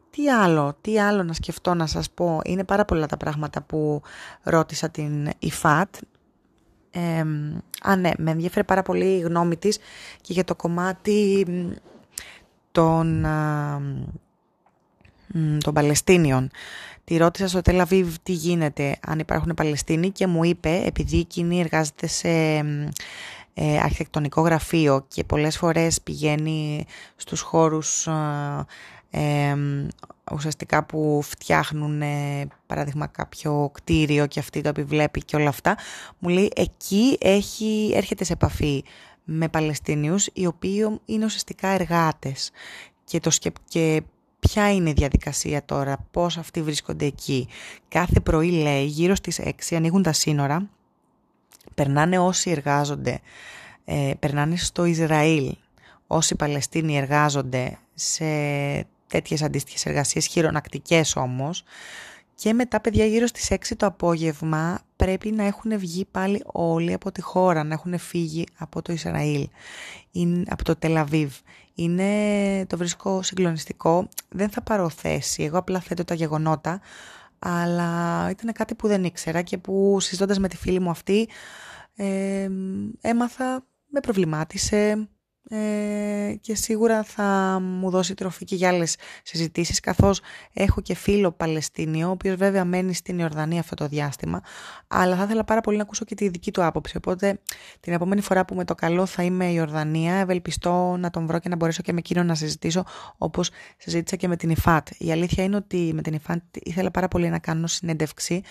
τι 0.09 0.29
άλλο, 0.29 0.77
τι 0.81 0.99
άλλο 0.99 1.23
να 1.23 1.33
σκεφτώ 1.33 1.73
να 1.73 1.87
σας 1.87 2.11
πω. 2.11 2.39
Είναι 2.45 2.63
πάρα 2.63 2.85
πολλά 2.85 3.05
τα 3.05 3.17
πράγματα 3.17 3.61
που 3.61 4.01
ρώτησα 4.43 4.89
την 4.89 5.29
ΙΦΑΤ. 5.39 5.95
Ε, 6.91 7.25
α, 7.81 7.95
ναι, 7.95 8.11
με 8.17 8.31
ενδιαφέρει 8.31 8.65
πάρα 8.65 8.81
πολύ 8.81 9.05
η 9.05 9.19
γνώμη 9.19 9.57
της 9.57 9.77
και 10.21 10.33
για 10.33 10.43
το 10.43 10.55
κομμάτι 10.55 11.45
των, 12.71 13.25
των 15.63 15.73
Παλαιστίνιων. 15.73 16.49
Τη 17.03 17.17
ρώτησα 17.17 17.47
στο 17.47 17.61
Τελαβίβ 17.61 18.15
τι 18.23 18.31
γίνεται 18.31 18.97
αν 19.07 19.19
υπάρχουν 19.19 19.53
Παλαιστίνοι 19.53 20.09
και 20.09 20.27
μου 20.27 20.43
είπε, 20.43 20.81
επειδή 20.85 21.19
εκείνη 21.19 21.59
εργάζεται 21.59 22.07
σε 22.07 22.29
ε, 23.53 23.79
αρχιτεκτονικό 23.79 24.41
γραφείο 24.41 25.05
και 25.07 25.23
πολλές 25.23 25.57
φορές 25.57 26.01
πηγαίνει 26.01 26.85
στους 27.15 27.41
χώρους 27.41 28.07
ε, 29.09 29.55
ουσιαστικά 30.31 30.83
που 30.83 31.19
φτιάχνουν 31.23 32.01
παράδειγμα 32.65 33.07
κάποιο 33.07 33.69
κτίριο 33.73 34.25
και 34.25 34.39
αυτή 34.39 34.61
το 34.61 34.69
επιβλέπει 34.69 35.23
και 35.23 35.35
όλα 35.35 35.49
αυτά 35.49 35.77
μου 36.19 36.29
λέει 36.29 36.51
εκεί 36.55 37.17
έχει, 37.21 37.91
έρχεται 37.93 38.23
σε 38.23 38.33
επαφή 38.33 38.83
με 39.23 39.49
Παλαιστίνιους 39.49 40.29
οι 40.33 40.45
οποίοι 40.45 40.99
είναι 41.05 41.25
ουσιαστικά 41.25 41.67
εργάτες 41.67 42.51
και, 43.03 43.19
το 43.19 43.31
και 43.67 44.03
ποια 44.39 44.73
είναι 44.73 44.89
η 44.89 44.93
διαδικασία 44.93 45.65
τώρα, 45.65 46.07
πώς 46.11 46.37
αυτοί 46.37 46.61
βρίσκονται 46.61 47.05
εκεί. 47.05 47.47
Κάθε 47.87 48.19
πρωί 48.19 48.51
λέει 48.51 48.85
γύρω 48.85 49.15
στις 49.15 49.39
6 49.43 49.75
ανοίγουν 49.75 50.03
τα 50.03 50.13
σύνορα, 50.13 50.69
περνάνε 51.75 52.19
όσοι 52.19 52.49
εργάζονται, 52.49 53.19
ε, 53.85 54.11
περνάνε 54.19 54.55
στο 54.55 54.85
Ισραήλ, 54.85 55.55
όσοι 56.07 56.35
Παλαιστίνοι 56.35 56.97
εργάζονται 56.97 57.77
σε 57.93 58.25
τέτοιες 59.11 59.41
αντίστοιχες 59.41 59.85
εργασίες, 59.85 60.25
χειρονακτικές 60.25 61.15
όμως. 61.15 61.63
Και 62.35 62.53
μετά, 62.53 62.81
παιδιά, 62.81 63.05
γύρω 63.05 63.27
στις 63.27 63.51
6 63.51 63.75
το 63.77 63.85
απόγευμα 63.85 64.79
πρέπει 64.95 65.31
να 65.31 65.43
έχουν 65.43 65.79
βγει 65.79 66.05
πάλι 66.11 66.43
όλοι 66.45 66.93
από 66.93 67.11
τη 67.11 67.21
χώρα, 67.21 67.63
να 67.63 67.73
έχουν 67.73 67.97
φύγει 67.97 68.45
από 68.57 68.81
το 68.81 68.93
Ισραήλ, 68.93 69.47
από 70.47 70.63
το 70.63 70.75
Τελαβίβ. 70.75 71.33
Είναι, 71.73 72.65
το 72.65 72.77
βρίσκω 72.77 73.21
συγκλονιστικό, 73.21 74.07
δεν 74.29 74.49
θα 74.49 74.61
πάρω 74.61 74.89
θέση, 74.89 75.43
εγώ 75.43 75.57
απλά 75.57 75.79
θέτω 75.79 76.03
τα 76.03 76.13
γεγονότα, 76.13 76.81
αλλά 77.39 78.27
ήταν 78.29 78.53
κάτι 78.53 78.75
που 78.75 78.87
δεν 78.87 79.03
ήξερα 79.03 79.41
και 79.41 79.57
που 79.57 79.99
συζητώντας 79.99 80.39
με 80.39 80.47
τη 80.47 80.57
φίλη 80.57 80.79
μου 80.79 80.89
αυτή, 80.89 81.29
ε, 81.95 82.49
έμαθα, 83.01 83.65
με 83.87 83.99
προβλημάτισε, 83.99 85.09
ε, 85.49 86.35
και 86.41 86.55
σίγουρα 86.55 87.03
θα 87.03 87.59
μου 87.61 87.89
δώσει 87.89 88.13
τροφή 88.13 88.45
και 88.45 88.55
για 88.55 88.69
άλλες 88.69 88.95
συζητήσεις 89.23 89.79
καθώς 89.79 90.21
έχω 90.53 90.81
και 90.81 90.95
φίλο 90.95 91.31
Παλαιστίνιο 91.31 92.07
ο 92.07 92.11
οποίος 92.11 92.35
βέβαια 92.35 92.65
μένει 92.65 92.93
στην 92.93 93.19
Ιορδανία 93.19 93.59
αυτό 93.59 93.75
το 93.75 93.87
διάστημα 93.87 94.41
αλλά 94.87 95.15
θα 95.15 95.23
ήθελα 95.23 95.43
πάρα 95.43 95.61
πολύ 95.61 95.77
να 95.77 95.83
ακούσω 95.83 96.05
και 96.05 96.15
τη 96.15 96.27
δική 96.27 96.51
του 96.51 96.63
άποψη. 96.63 96.97
Οπότε 96.97 97.39
την 97.79 97.93
επόμενη 97.93 98.21
φορά 98.21 98.45
που 98.45 98.55
με 98.55 98.65
το 98.65 98.75
καλό 98.75 99.05
θα 99.05 99.23
είμαι 99.23 99.45
η 99.45 99.53
Ιορδανία 99.55 100.15
ευελπιστώ 100.15 100.95
να 100.99 101.09
τον 101.09 101.25
βρω 101.25 101.39
και 101.39 101.49
να 101.49 101.55
μπορέσω 101.55 101.81
και 101.81 101.93
με 101.93 101.99
εκείνον 101.99 102.25
να 102.25 102.35
συζητήσω 102.35 102.83
όπως 103.17 103.49
συζήτησα 103.77 104.15
και 104.15 104.27
με 104.27 104.35
την 104.35 104.49
ΙΦΑΤ 104.49 104.87
η 104.97 105.11
αλήθεια 105.11 105.43
είναι 105.43 105.55
ότι 105.55 105.91
με 105.93 106.01
την 106.01 106.13
ΙΦΑΤ 106.13 106.41
ήθελα 106.63 106.91
πάρα 106.91 107.07
πολύ 107.07 107.29
να 107.29 107.39
κάνω 107.39 107.67
συνέντευξη 107.67 108.41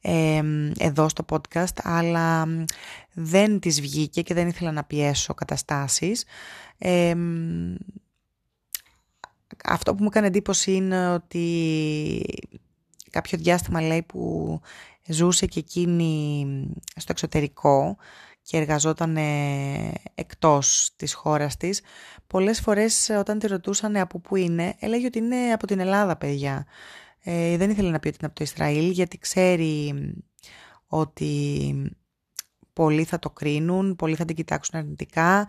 ε, 0.00 0.42
εδώ 0.78 1.08
στο 1.08 1.24
podcast 1.28 1.76
αλλά 1.82 2.48
δεν 3.20 3.60
της 3.60 3.80
βγήκε 3.80 4.22
και 4.22 4.34
δεν 4.34 4.48
ήθελα 4.48 4.72
να 4.72 4.84
πιέσω 4.84 5.34
καταστάσεις. 5.34 6.24
αυτό 9.64 9.94
που 9.94 10.02
μου 10.02 10.08
έκανε 10.10 10.26
εντύπωση 10.26 10.72
είναι 10.72 11.12
ότι 11.12 12.24
κάποιο 13.10 13.38
διάστημα 13.38 13.80
λέει 13.80 14.02
που 14.02 14.60
ζούσε 15.06 15.46
και 15.46 15.58
εκείνη 15.58 16.46
στο 16.96 17.12
εξωτερικό 17.12 17.96
και 18.42 18.56
εργαζόταν 18.56 19.16
εκτός 20.14 20.90
της 20.96 21.14
χώρας 21.14 21.56
της, 21.56 21.80
πολλές 22.26 22.60
φορές 22.60 23.10
όταν 23.18 23.38
τη 23.38 23.46
ρωτούσαν 23.46 23.96
από 23.96 24.18
πού 24.18 24.36
είναι, 24.36 24.74
έλεγε 24.78 25.06
ότι 25.06 25.18
είναι 25.18 25.52
από 25.52 25.66
την 25.66 25.80
Ελλάδα 25.80 26.16
παιδιά. 26.16 26.66
Ε, 27.22 27.56
δεν 27.56 27.70
ήθελε 27.70 27.90
να 27.90 27.98
πει 27.98 28.08
ότι 28.08 28.16
είναι 28.20 28.30
από 28.30 28.34
το 28.34 28.44
Ισραήλ 28.44 28.90
γιατί 28.90 29.18
ξέρει 29.18 29.94
ότι 30.86 31.72
πολλοί 32.78 33.04
θα 33.04 33.18
το 33.18 33.30
κρίνουν, 33.30 33.96
πολλοί 33.96 34.14
θα 34.14 34.24
την 34.24 34.36
κοιτάξουν 34.36 34.78
αρνητικά. 34.78 35.48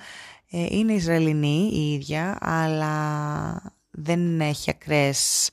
Ε, 0.51 0.65
είναι 0.69 0.93
Ισραηλινή 0.93 1.69
η 1.73 1.93
ίδια, 1.93 2.37
αλλά 2.39 3.73
δεν 3.91 4.41
έχει 4.41 4.69
ακραίες 4.69 5.49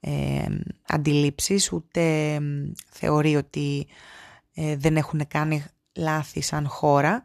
ε, 0.00 0.44
αντιλήψεις, 0.86 1.72
ούτε 1.72 2.00
θεωρεί 2.90 3.36
ότι 3.36 3.86
ε, 4.54 4.76
δεν 4.76 4.96
έχουν 4.96 5.26
κάνει 5.28 5.64
λάθη 5.96 6.40
σαν 6.40 6.66
χώρα. 6.68 7.22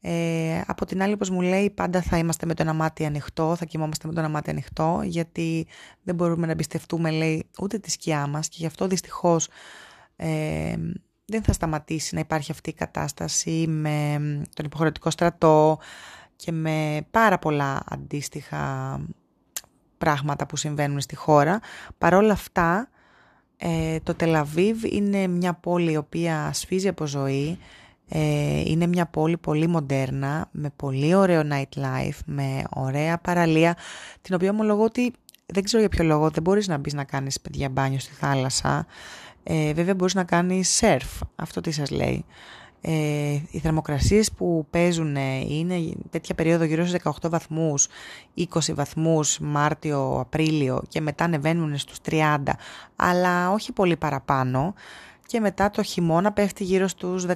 Ε, 0.00 0.60
από 0.66 0.86
την 0.86 1.02
άλλη, 1.02 1.12
όπως 1.12 1.30
μου 1.30 1.40
λέει, 1.40 1.70
πάντα 1.70 2.02
θα 2.02 2.18
είμαστε 2.18 2.46
με 2.46 2.54
το 2.54 2.62
ένα 2.62 2.72
μάτι 2.72 3.04
ανοιχτό, 3.04 3.56
θα 3.56 3.64
κοιμόμαστε 3.64 4.06
με 4.08 4.14
το 4.14 4.20
ένα 4.20 4.28
μάτι 4.28 4.50
ανοιχτό, 4.50 5.00
γιατί 5.04 5.66
δεν 6.02 6.14
μπορούμε 6.14 6.46
να 6.46 6.52
εμπιστευτούμε, 6.52 7.10
λέει, 7.10 7.46
ούτε 7.60 7.78
τη 7.78 7.90
σκιά 7.90 8.26
μας 8.26 8.48
και 8.48 8.56
γι' 8.58 8.66
αυτό 8.66 8.86
δυστυχώς 8.86 9.48
Ε, 10.22 10.76
δεν 11.30 11.42
θα 11.42 11.52
σταματήσει 11.52 12.14
να 12.14 12.20
υπάρχει 12.20 12.50
αυτή 12.50 12.70
η 12.70 12.72
κατάσταση 12.72 13.66
με 13.68 14.20
τον 14.54 14.64
υποχρεωτικό 14.64 15.10
στρατό 15.10 15.78
και 16.36 16.52
με 16.52 17.06
πάρα 17.10 17.38
πολλά 17.38 17.82
αντίστοιχα 17.88 19.00
πράγματα 19.98 20.46
που 20.46 20.56
συμβαίνουν 20.56 21.00
στη 21.00 21.16
χώρα. 21.16 21.60
Παρόλα 21.98 22.32
αυτά, 22.32 22.88
ε, 23.56 24.00
το 24.02 24.14
Τελαβίβ 24.14 24.84
είναι 24.84 25.26
μια 25.26 25.54
πόλη 25.54 25.92
η 25.92 25.96
οποία 25.96 26.50
σφίζει 26.52 26.88
από 26.88 27.06
ζωή, 27.06 27.58
ε, 28.08 28.60
είναι 28.60 28.86
μια 28.86 29.06
πόλη 29.06 29.36
πολύ 29.36 29.66
μοντέρνα, 29.66 30.48
με 30.50 30.70
πολύ 30.76 31.14
ωραίο 31.14 31.42
nightlife, 31.52 32.18
με 32.26 32.62
ωραία 32.70 33.18
παραλία, 33.18 33.76
την 34.22 34.34
οποία 34.34 34.50
ομολογώ 34.50 34.84
ότι 34.84 35.12
δεν 35.46 35.62
ξέρω 35.62 35.80
για 35.80 35.90
ποιο 35.90 36.04
λόγο 36.04 36.30
δεν 36.30 36.42
μπορείς 36.42 36.68
να 36.68 36.78
μπεις 36.78 36.94
να 36.94 37.04
κάνεις 37.04 37.40
παιδιά 37.40 37.68
μπάνιο 37.68 37.98
στη 37.98 38.12
θάλασσα. 38.14 38.86
Ε, 39.42 39.72
βέβαια 39.72 39.94
μπορείς 39.94 40.14
να 40.14 40.24
κάνεις 40.24 40.68
σερφ, 40.68 41.20
αυτό 41.36 41.60
τι 41.60 41.70
σας 41.70 41.90
λέει. 41.90 42.24
Ε, 42.82 43.38
οι 43.50 43.58
θερμοκρασίες 43.58 44.32
που 44.32 44.66
παίζουν 44.70 45.16
είναι 45.48 45.92
τέτοια 46.10 46.34
περίοδο 46.34 46.64
γύρω 46.64 46.86
στους 46.86 47.00
18 47.22 47.28
βαθμούς, 47.30 47.88
20 48.36 48.44
βαθμούς 48.74 49.38
Μάρτιο, 49.38 50.18
Απρίλιο 50.20 50.82
και 50.88 51.00
μετά 51.00 51.24
ανεβαίνουν 51.24 51.78
στους 51.78 51.96
30, 52.10 52.36
αλλά 52.96 53.50
όχι 53.50 53.72
πολύ 53.72 53.96
παραπάνω 53.96 54.74
και 55.26 55.40
μετά 55.40 55.70
το 55.70 55.82
χειμώνα 55.82 56.32
πέφτει 56.32 56.64
γύρω 56.64 56.88
στους 56.88 57.26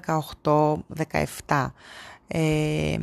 18-17. 0.43 1.73
Ε, 2.27 2.97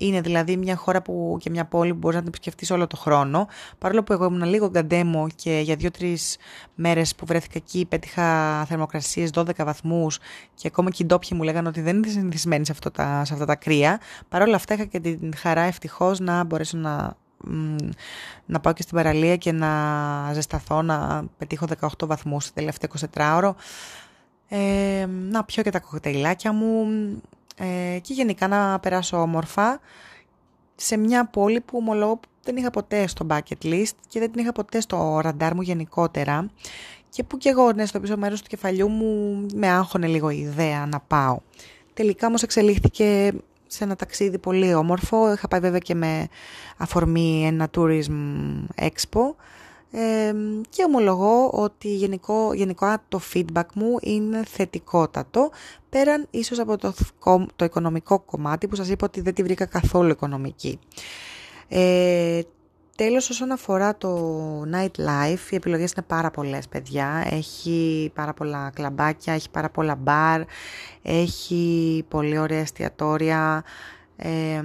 είναι 0.00 0.20
δηλαδή 0.20 0.56
μια 0.56 0.76
χώρα 0.76 1.02
που, 1.02 1.36
και 1.40 1.50
μια 1.50 1.64
πόλη 1.64 1.90
που 1.90 1.98
μπορείς 1.98 2.16
να 2.16 2.22
την 2.22 2.32
επισκεφτείς 2.32 2.70
όλο 2.70 2.86
το 2.86 2.96
χρόνο. 2.96 3.48
Παρόλο 3.78 4.02
που 4.02 4.12
εγώ 4.12 4.24
ήμουν 4.24 4.44
λίγο 4.44 4.68
γκαντέμο 4.68 5.26
και 5.34 5.60
για 5.64 5.76
δύο-τρεις 5.76 6.36
μέρες 6.74 7.14
που 7.14 7.26
βρέθηκα 7.26 7.54
εκεί 7.56 7.86
πέτυχα 7.86 8.64
θερμοκρασίες 8.64 9.30
12 9.34 9.50
βαθμούς 9.56 10.18
και 10.54 10.66
ακόμα 10.66 10.90
και 10.90 11.02
οι 11.02 11.06
ντόπιοι 11.06 11.30
μου 11.34 11.42
λέγανε 11.42 11.68
ότι 11.68 11.80
δεν 11.80 11.96
είναι 11.96 12.08
συνηθισμένοι 12.08 12.66
σε, 12.66 12.72
αυτό 12.72 12.90
τα, 12.90 13.24
σε 13.24 13.32
αυτά 13.32 13.44
τα 13.44 13.54
κρύα. 13.54 14.00
Παρ' 14.28 14.42
όλα 14.42 14.56
αυτά 14.56 14.74
είχα 14.74 14.84
και 14.84 15.00
την 15.00 15.32
χαρά 15.36 15.62
ευτυχώς 15.62 16.20
να 16.20 16.44
μπορέσω 16.44 16.76
να 16.76 17.16
να 18.46 18.60
πάω 18.60 18.72
και 18.72 18.82
στην 18.82 18.96
παραλία 18.96 19.36
και 19.36 19.52
να 19.52 19.70
ζεσταθώ, 20.32 20.82
να 20.82 21.24
πετύχω 21.38 21.66
18 21.80 22.06
βαθμούς 22.06 22.46
το 22.46 22.52
τελευταίο 22.54 22.90
24 23.14 23.34
ώρο, 23.36 23.56
ε, 24.48 25.06
να 25.30 25.44
πιω 25.44 25.62
και 25.62 25.70
τα 25.70 25.80
κοκτέιλάκια 25.80 26.52
μου, 26.52 26.86
ε, 27.58 27.98
και 27.98 28.12
γενικά 28.12 28.48
να 28.48 28.78
περάσω 28.78 29.20
όμορφα 29.20 29.80
σε 30.76 30.96
μια 30.96 31.24
πόλη 31.24 31.60
που 31.60 31.76
ομολόγω 31.76 32.20
δεν 32.42 32.56
είχα 32.56 32.70
ποτέ 32.70 33.06
στο 33.06 33.26
bucket 33.30 33.64
list 33.64 33.92
και 34.08 34.18
δεν 34.18 34.32
την 34.32 34.42
είχα 34.42 34.52
ποτέ 34.52 34.80
στο 34.80 35.20
ραντάρ 35.22 35.54
μου 35.54 35.62
γενικότερα 35.62 36.50
και 37.10 37.24
που 37.24 37.38
και 37.38 37.48
εγώ 37.48 37.72
ναι, 37.72 37.86
στο 37.86 38.00
πίσω 38.00 38.16
μέρος 38.16 38.42
του 38.42 38.48
κεφαλιού 38.48 38.88
μου 38.88 39.46
με 39.54 39.68
άγχωνε 39.68 40.06
λίγο 40.06 40.30
η 40.30 40.38
ιδέα 40.38 40.86
να 40.86 41.00
πάω. 41.00 41.38
Τελικά 41.94 42.26
όμως 42.26 42.42
εξελίχθηκε 42.42 43.32
σε 43.66 43.84
ένα 43.84 43.96
ταξίδι 43.96 44.38
πολύ 44.38 44.74
όμορφο. 44.74 45.32
Είχα 45.32 45.48
πάει 45.48 45.60
βέβαια 45.60 45.78
και 45.78 45.94
με 45.94 46.28
αφορμή 46.76 47.46
ένα 47.46 47.68
tourism 47.76 48.16
expo 48.74 49.34
και 50.68 50.84
ομολογώ 50.86 51.50
ότι 51.50 51.88
γενικό, 51.88 52.52
γενικά 52.54 53.04
το 53.08 53.20
feedback 53.34 53.66
μου 53.74 53.96
είναι 54.00 54.42
θετικότατο, 54.44 55.50
πέραν 55.88 56.26
ίσως 56.30 56.58
από 56.58 56.76
το, 56.76 56.94
το 57.56 57.64
οικονομικό 57.64 58.18
κομμάτι 58.20 58.68
που 58.68 58.74
σας 58.74 58.88
είπα 58.88 59.06
ότι 59.06 59.20
δεν 59.20 59.34
τη 59.34 59.42
βρήκα 59.42 59.66
καθόλου 59.66 60.10
οικονομική. 60.10 60.78
Ε, 61.68 62.40
τέλος, 62.96 63.30
όσον 63.30 63.50
αφορά 63.50 63.96
το 63.96 64.62
nightlife, 64.62 65.50
οι 65.50 65.56
επιλογές 65.56 65.92
είναι 65.92 66.04
πάρα 66.06 66.30
πολλές, 66.30 66.68
παιδιά. 66.68 67.26
Έχει 67.30 68.10
πάρα 68.14 68.34
πολλά 68.34 68.70
κλαμπάκια, 68.74 69.32
έχει 69.34 69.50
πάρα 69.50 69.70
πολλά 69.70 69.94
μπαρ, 69.94 70.42
έχει 71.02 72.04
πολύ 72.08 72.38
ωραία 72.38 72.60
εστιατόρια, 72.60 73.64
ε, 74.16 74.62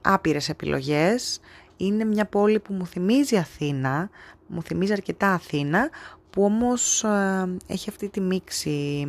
άπειρες 0.00 0.48
επιλογές. 0.48 1.40
Είναι 1.76 2.04
μια 2.04 2.26
πόλη 2.26 2.60
που 2.60 2.72
μου 2.72 2.86
θυμίζει 2.86 3.36
Αθήνα, 3.36 4.10
μου 4.46 4.62
θυμίζει 4.62 4.92
αρκετά 4.92 5.32
Αθήνα, 5.32 5.90
που 6.30 6.44
όμως 6.44 7.04
ε, 7.04 7.56
έχει 7.66 7.88
αυτή 7.88 8.08
τη 8.08 8.20
μίξη, 8.20 9.06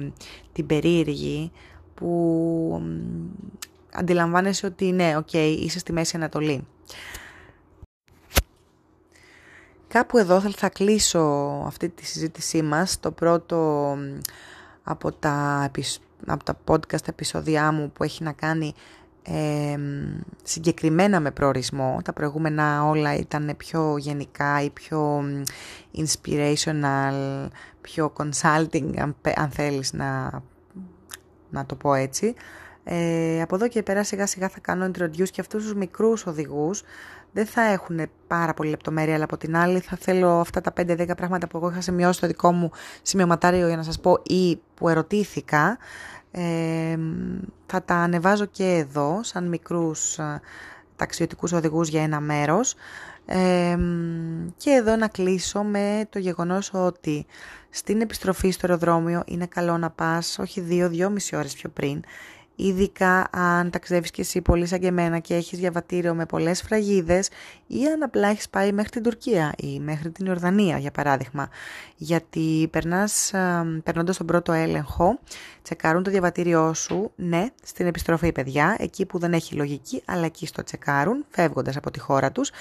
την 0.54 0.66
περίεργη, 0.66 1.52
που 1.94 2.82
αντιλαμβάνεσαι 3.94 4.66
ότι 4.66 4.92
ναι, 4.92 5.18
οκ, 5.18 5.34
είσαι 5.34 5.80
στη 5.80 5.92
Μέση 5.92 6.16
Ανατολή. 6.16 6.68
Κάπου 9.88 10.18
εδώ 10.18 10.40
θα, 10.40 10.50
θα 10.50 10.70
κλείσω 10.70 11.20
αυτή 11.66 11.90
τη 11.90 12.06
συζήτησή 12.06 12.62
μας, 12.62 13.00
το 13.00 13.12
πρώτο 13.12 13.98
από 14.84 15.12
τα, 15.12 15.72
από 16.26 16.44
τα 16.44 16.58
podcast 16.66 17.08
επεισόδια 17.08 17.72
μου 17.72 17.92
που 17.92 18.04
έχει 18.04 18.24
να 18.24 18.32
κάνει 18.32 18.74
συγκεκριμένα 20.44 21.20
με 21.20 21.32
προορισμό. 21.32 22.00
Τα 22.04 22.14
προηγούμενα 22.14 22.88
όλα 22.88 23.16
ήταν 23.16 23.54
πιο 23.58 23.98
γενικά 23.98 24.62
ή 24.62 24.70
πιο 24.70 25.24
inspirational, 25.96 27.48
πιο 27.82 28.14
consulting, 28.18 28.98
αν, 28.98 29.16
αν 29.36 29.50
θέλεις 29.50 29.94
να, 29.94 30.42
να 31.50 31.66
το 31.66 31.76
πω 31.76 31.94
έτσι. 31.94 32.34
Ε, 32.84 33.42
από 33.42 33.56
εδώ 33.56 33.68
και 33.68 33.84
πέρα 33.84 34.04
σιγά 34.04 34.26
σιγά 34.26 34.50
θα 34.50 34.60
κάνω 34.60 34.86
introduce 34.86 35.30
και 35.30 35.42
αυτούς 35.42 35.64
τους 35.64 35.74
μικρούς 35.74 36.26
οδηγούς 36.26 36.84
δεν 37.36 37.46
θα 37.46 37.62
έχουν 37.62 38.10
πάρα 38.28 38.54
πολύ 38.54 38.70
λεπτομέρεια, 38.70 39.14
αλλά 39.16 39.24
από 39.24 39.38
την 39.38 39.56
άλλη 39.56 39.80
θα 39.80 39.98
θέλω 40.00 40.30
αυτά 40.40 40.62
τα 40.62 40.74
5-10 40.78 41.10
πράγματα 41.18 41.48
που 41.48 41.58
εγώ 41.58 41.70
είχα 41.70 41.82
σημειώσει 41.82 42.18
στο 42.18 42.28
δικό 42.28 42.52
μου 42.52 42.72
σημειωματάριο 43.02 43.68
για 43.68 43.76
να 43.76 43.84
σας 43.84 44.00
πω 44.00 44.20
ή 44.24 44.60
που 44.76 44.90
ερωτήθηκα 44.90 45.78
θα 47.66 47.84
τα 47.84 47.96
ανεβάζω 47.96 48.46
και 48.46 48.64
εδώ 48.64 49.20
σαν 49.24 49.48
μικρούς 49.48 50.20
α, 50.20 50.42
ταξιδιωτικούς 50.96 51.52
οδηγούς 51.52 51.88
για 51.90 52.04
ένα 52.04 52.20
μέρος. 52.20 52.76
Και 54.58 54.70
εδώ 54.70 54.96
να 54.96 55.08
κλείσω 55.08 55.64
με 55.64 56.08
το 56.10 56.20
γεγονός 56.20 56.74
ότι 56.74 57.26
στην 57.70 58.02
επιστροφή 58.02 58.52
στο 58.52 58.68
αεροδρόμιο 58.68 59.24
είναι 59.26 59.46
καλό 59.46 59.78
να 59.78 59.90
πας 59.90 60.40
όχι 60.40 60.62
δύο-δυόμιση 60.62 61.36
ώρες 61.36 61.54
πιο 61.54 61.70
πριν 61.70 62.04
Ειδικά 62.56 63.28
αν 63.32 63.70
ταξιδεύεις 63.70 64.12
και 64.12 64.22
εσύ 64.22 64.42
πολύ 64.42 64.66
σαν 64.66 64.80
και 64.80 64.88
εμένα 64.88 65.20
και 65.20 65.36
έχεις 65.36 65.60
διαβατήριο 65.60 66.14
με 66.14 66.26
πολλές 66.26 66.62
φραγίδες 66.62 67.30
ή 67.68 67.86
αν 67.86 68.04
απλά 68.04 68.28
έχεις 68.28 68.50
πάει 68.50 68.72
μέχρι 68.72 68.90
την 68.90 69.04
Τουρκία 69.04 69.54
ή 69.58 69.80
μέχρι 69.80 70.12
την 70.12 70.26
Ιορδανία 70.26 70.78
για 70.78 70.92
παράδειγμα. 70.92 71.50
Γιατί 71.96 72.68
περνάς, 72.72 73.32
περνώντας 73.84 74.18
τον 74.18 74.26
πρώτο 74.26 74.52
έλεγχο, 74.52 75.20
τσεκάρουν 75.62 76.04
το 76.04 76.12
διαβατήριό 76.12 76.74
σου, 76.74 77.12
ναι, 77.16 77.46
στην 77.64 77.88
επιστροφή 77.88 78.32
παιδιά, 78.32 78.76
εκεί 78.80 79.06
που 79.06 79.20
δεν 79.20 79.34
έχει 79.34 79.56
λογική, 79.56 80.02
αλλά 80.06 80.26
εκεί 80.26 80.46
στο 80.46 80.64
τσεκάρουν, 80.64 81.26
φεύγοντας 81.30 81.78
από 81.78 81.92
τη 81.92 82.00
χώρα 82.00 82.32
τους 82.32 82.52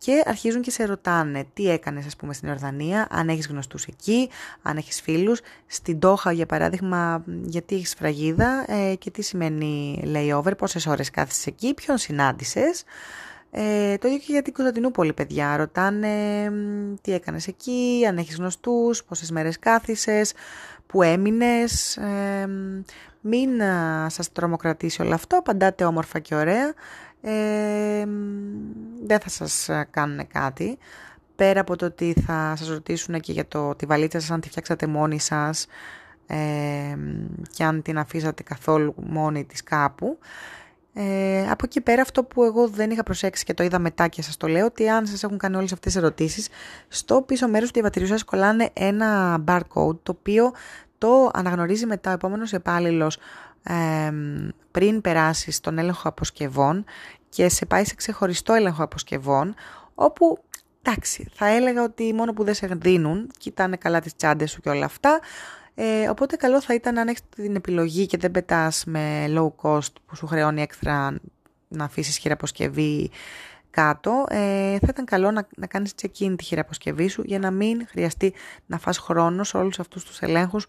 και 0.00 0.22
αρχίζουν 0.24 0.62
και 0.62 0.70
σε 0.70 0.84
ρωτάνε 0.84 1.44
τι 1.54 1.70
έκανες 1.70 2.06
ας 2.06 2.16
πούμε 2.16 2.34
στην 2.34 2.48
Ιορδανία, 2.48 3.06
αν 3.10 3.28
έχεις 3.28 3.46
γνωστούς 3.46 3.84
εκεί, 3.84 4.30
αν 4.62 4.76
έχεις 4.76 5.00
φίλους. 5.00 5.40
Στην 5.66 5.98
Τόχα 5.98 6.32
για 6.32 6.46
παράδειγμα 6.46 7.24
γιατί 7.42 7.74
έχεις 7.74 7.94
φραγίδα 7.94 8.64
ε, 8.68 8.94
και 8.94 9.10
τι 9.10 9.22
σημαίνει 9.22 10.02
layover, 10.14 10.56
πόσες 10.58 10.86
ώρες 10.86 11.10
κάθεσαι 11.10 11.50
εκεί, 11.50 11.74
ποιον 11.74 11.98
συνάντησες. 11.98 12.84
Ε, 13.50 13.96
το 13.96 14.08
ίδιο 14.08 14.18
και 14.18 14.32
για 14.32 14.42
την 14.42 14.52
Κωνσταντινούπολη, 14.52 15.12
παιδιά. 15.12 15.56
Ρωτάνε 15.56 16.50
τι 17.00 17.12
έκανες 17.12 17.46
εκεί, 17.46 18.04
αν 18.08 18.18
έχεις 18.18 18.36
γνωστούς, 18.36 19.04
πόσες 19.04 19.30
μέρες 19.30 19.58
κάθισες, 19.58 20.32
που 20.86 21.02
έμεινες. 21.02 21.96
Ε, 21.96 22.48
μην 23.20 23.50
σας 24.06 24.32
τρομοκρατήσει 24.32 25.02
όλο 25.02 25.14
αυτό, 25.14 25.38
απαντάτε 25.38 25.84
όμορφα 25.84 26.18
και 26.18 26.34
ωραία 26.34 26.74
ε, 27.22 28.04
δεν 29.06 29.20
θα 29.20 29.28
σας 29.28 29.68
ε, 29.68 29.86
κάνουν 29.90 30.26
κάτι. 30.26 30.78
Πέρα 31.36 31.60
από 31.60 31.76
το 31.76 31.86
ότι 31.86 32.14
θα 32.26 32.54
σας 32.56 32.68
ρωτήσουν 32.68 33.20
και 33.20 33.32
για 33.32 33.48
το, 33.48 33.74
τη 33.74 33.86
βαλίτσα 33.86 34.20
σας 34.20 34.30
αν 34.30 34.40
τη 34.40 34.48
φτιάξατε 34.48 34.86
μόνοι 34.86 35.20
σας 35.20 35.66
ε, 36.26 36.36
και 37.50 37.64
αν 37.64 37.82
την 37.82 37.98
αφήσατε 37.98 38.42
καθόλου 38.42 38.94
μόνη 38.96 39.44
της 39.44 39.62
κάπου. 39.62 40.18
Ε, 40.94 41.50
από 41.50 41.64
εκεί 41.64 41.80
πέρα 41.80 42.02
αυτό 42.02 42.24
που 42.24 42.44
εγώ 42.44 42.68
δεν 42.68 42.90
είχα 42.90 43.02
προσέξει 43.02 43.44
και 43.44 43.54
το 43.54 43.62
είδα 43.62 43.78
μετά 43.78 44.08
και 44.08 44.22
σας 44.22 44.36
το 44.36 44.46
λέω 44.46 44.66
ότι 44.66 44.88
αν 44.88 45.06
σας 45.06 45.22
έχουν 45.22 45.38
κάνει 45.38 45.56
όλες 45.56 45.72
αυτές 45.72 45.92
τις 45.92 46.02
ερωτήσεις 46.02 46.48
στο 46.88 47.22
πίσω 47.22 47.48
μέρος 47.48 47.66
του 47.66 47.74
διαβατηρίου 47.74 48.08
σας 48.08 48.24
κολλάνε 48.24 48.70
ένα 48.72 49.38
barcode 49.46 49.98
το 50.02 50.16
οποίο 50.18 50.52
το 50.98 51.30
αναγνωρίζει 51.32 51.86
μετά 51.86 52.10
ο 52.10 52.12
επόμενος 52.12 52.52
υπάλληλο 52.52 53.10
πριν 54.70 55.00
περάσεις 55.00 55.60
τον 55.60 55.78
έλεγχο 55.78 56.08
αποσκευών 56.08 56.84
και 57.28 57.48
σε 57.48 57.66
πάει 57.66 57.84
σε 57.84 57.94
ξεχωριστό 57.94 58.52
έλεγχο 58.52 58.82
αποσκευών, 58.82 59.54
όπου 59.94 60.38
εντάξει, 60.82 61.28
θα 61.32 61.46
έλεγα 61.46 61.82
ότι 61.82 62.14
μόνο 62.14 62.32
που 62.32 62.44
δεν 62.44 62.54
σε 62.54 62.66
δίνουν, 62.66 63.30
κοιτάνε 63.38 63.76
καλά 63.76 64.00
τις 64.00 64.16
τσάντες 64.16 64.50
σου 64.50 64.60
και 64.60 64.68
όλα 64.68 64.84
αυτά, 64.84 65.20
ε, 65.74 66.08
οπότε 66.08 66.36
καλό 66.36 66.60
θα 66.60 66.74
ήταν 66.74 66.98
αν 66.98 67.08
έχεις 67.08 67.22
την 67.36 67.54
επιλογή 67.56 68.06
και 68.06 68.16
δεν 68.16 68.30
πετάς 68.30 68.84
με 68.86 69.24
low 69.28 69.50
cost 69.62 69.92
που 70.06 70.16
σου 70.16 70.26
χρεώνει 70.26 70.62
έξτρα 70.62 71.20
να 71.68 71.84
αφήσεις 71.84 72.16
χειραποσκευή 72.16 73.10
κάτω, 73.70 74.24
ε, 74.28 74.78
θα 74.78 74.86
ήταν 74.88 75.04
καλό 75.04 75.30
να, 75.30 75.46
να 75.56 75.66
κάνεις 75.66 75.94
check-in 76.02 76.34
τη 76.36 76.44
χειραποσκευή 76.44 77.08
σου 77.08 77.22
για 77.24 77.38
να 77.38 77.50
μην 77.50 77.86
χρειαστεί 77.88 78.34
να 78.66 78.78
φας 78.78 78.98
χρόνος 78.98 79.48
σε 79.48 79.56
όλους 79.56 79.78
αυτούς 79.78 80.04
τους 80.04 80.20
ελέγχους 80.20 80.66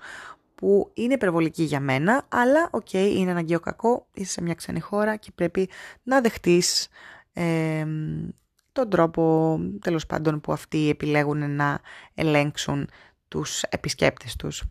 που 0.62 0.92
είναι 0.94 1.14
υπερβολική 1.14 1.64
για 1.64 1.80
μένα, 1.80 2.26
αλλά 2.30 2.70
OK, 2.72 2.88
okay, 2.92 3.14
είναι 3.16 3.32
αναγκαίο 3.32 3.60
κακό, 3.60 4.08
είσαι 4.14 4.32
σε 4.32 4.42
μια 4.42 4.54
ξένη 4.54 4.80
χώρα 4.80 5.16
και 5.16 5.32
πρέπει 5.36 5.70
να 6.04 6.22
δεχτείς 6.22 6.88
ε, 7.34 7.86
τον 8.72 8.90
τρόπο 8.90 9.58
τέλος 9.82 10.06
πάντων 10.06 10.42
που 10.42 10.52
αυτοί 10.52 10.90
επιλέγουν 10.90 11.56
να 11.56 11.80
ελέγξουν 12.14 12.90
τους 13.28 13.64
επισκέπτες 13.64 14.36
τους. 14.36 14.64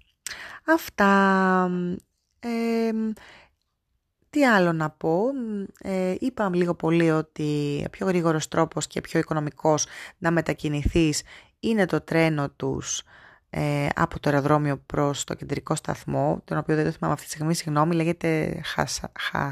Αυτά. 0.66 1.70
Ε, 2.40 2.90
τι 4.30 4.46
άλλο 4.46 4.72
να 4.72 4.90
πω, 4.90 5.24
ε, 5.78 6.14
είπα 6.18 6.50
λίγο 6.54 6.74
πολύ 6.74 7.10
ότι 7.10 7.82
ο 7.86 7.90
πιο 7.90 8.06
γρήγορος 8.06 8.48
τρόπος 8.48 8.86
και 8.86 9.00
πιο 9.00 9.18
οικονομικός 9.18 9.86
να 10.18 10.30
μετακινηθείς 10.30 11.22
είναι 11.60 11.86
το 11.86 12.00
τρένο 12.00 12.50
τους 12.50 13.02
ε, 13.50 13.86
από 13.94 14.20
το 14.20 14.30
αεροδρόμιο 14.30 14.82
προς 14.86 15.24
το 15.24 15.34
κεντρικό 15.34 15.74
σταθμό, 15.74 16.42
τον 16.44 16.58
οποίο 16.58 16.74
δεν 16.76 16.84
το 16.84 16.90
θυμάμαι 16.90 17.14
αυτή 17.14 17.26
τη 17.26 17.32
στιγμή, 17.32 17.54
συγγνώμη, 17.54 17.94
λέγεται 17.94 18.60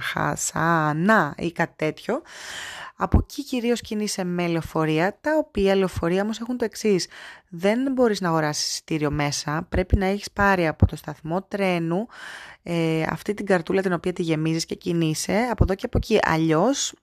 Χασανά 0.01 1.35
ή 1.37 1.53
κάτι 1.53 1.73
τέτοιο. 1.77 2.23
Από 2.97 3.19
εκεί 3.23 3.45
κυρίως 3.45 3.81
κινείσαι 3.81 4.25
με 4.25 4.47
λεωφορεία, 4.47 5.19
τα 5.21 5.37
οποία 5.39 5.75
λεωφορεία 5.75 6.23
όμως 6.23 6.41
έχουν 6.41 6.57
το 6.57 6.65
εξής. 6.65 7.07
Δεν 7.49 7.93
μπορείς 7.93 8.21
να 8.21 8.29
αγοράσεις 8.29 8.71
εισιτήριο 8.71 9.11
μέσα, 9.11 9.67
πρέπει 9.69 9.97
να 9.97 10.07
έχεις 10.07 10.31
πάρει 10.31 10.67
από 10.67 10.87
το 10.87 10.97
σταθμό 10.97 11.43
τρένου 11.43 12.07
ε, 12.63 13.03
αυτή 13.09 13.35
την 13.35 13.47
καρτούλα 13.47 13.83
την 13.83 13.93
οποία 13.93 14.13
τη 14.13 14.23
γεμίζεις 14.23 14.65
και 14.65 14.75
κινείσαι 14.75 15.49
από 15.51 15.65
εδώ 15.65 15.75
και 15.75 15.87
από 15.87 15.99
εκεί. 15.99 16.19
Αλλιώς 16.23 16.95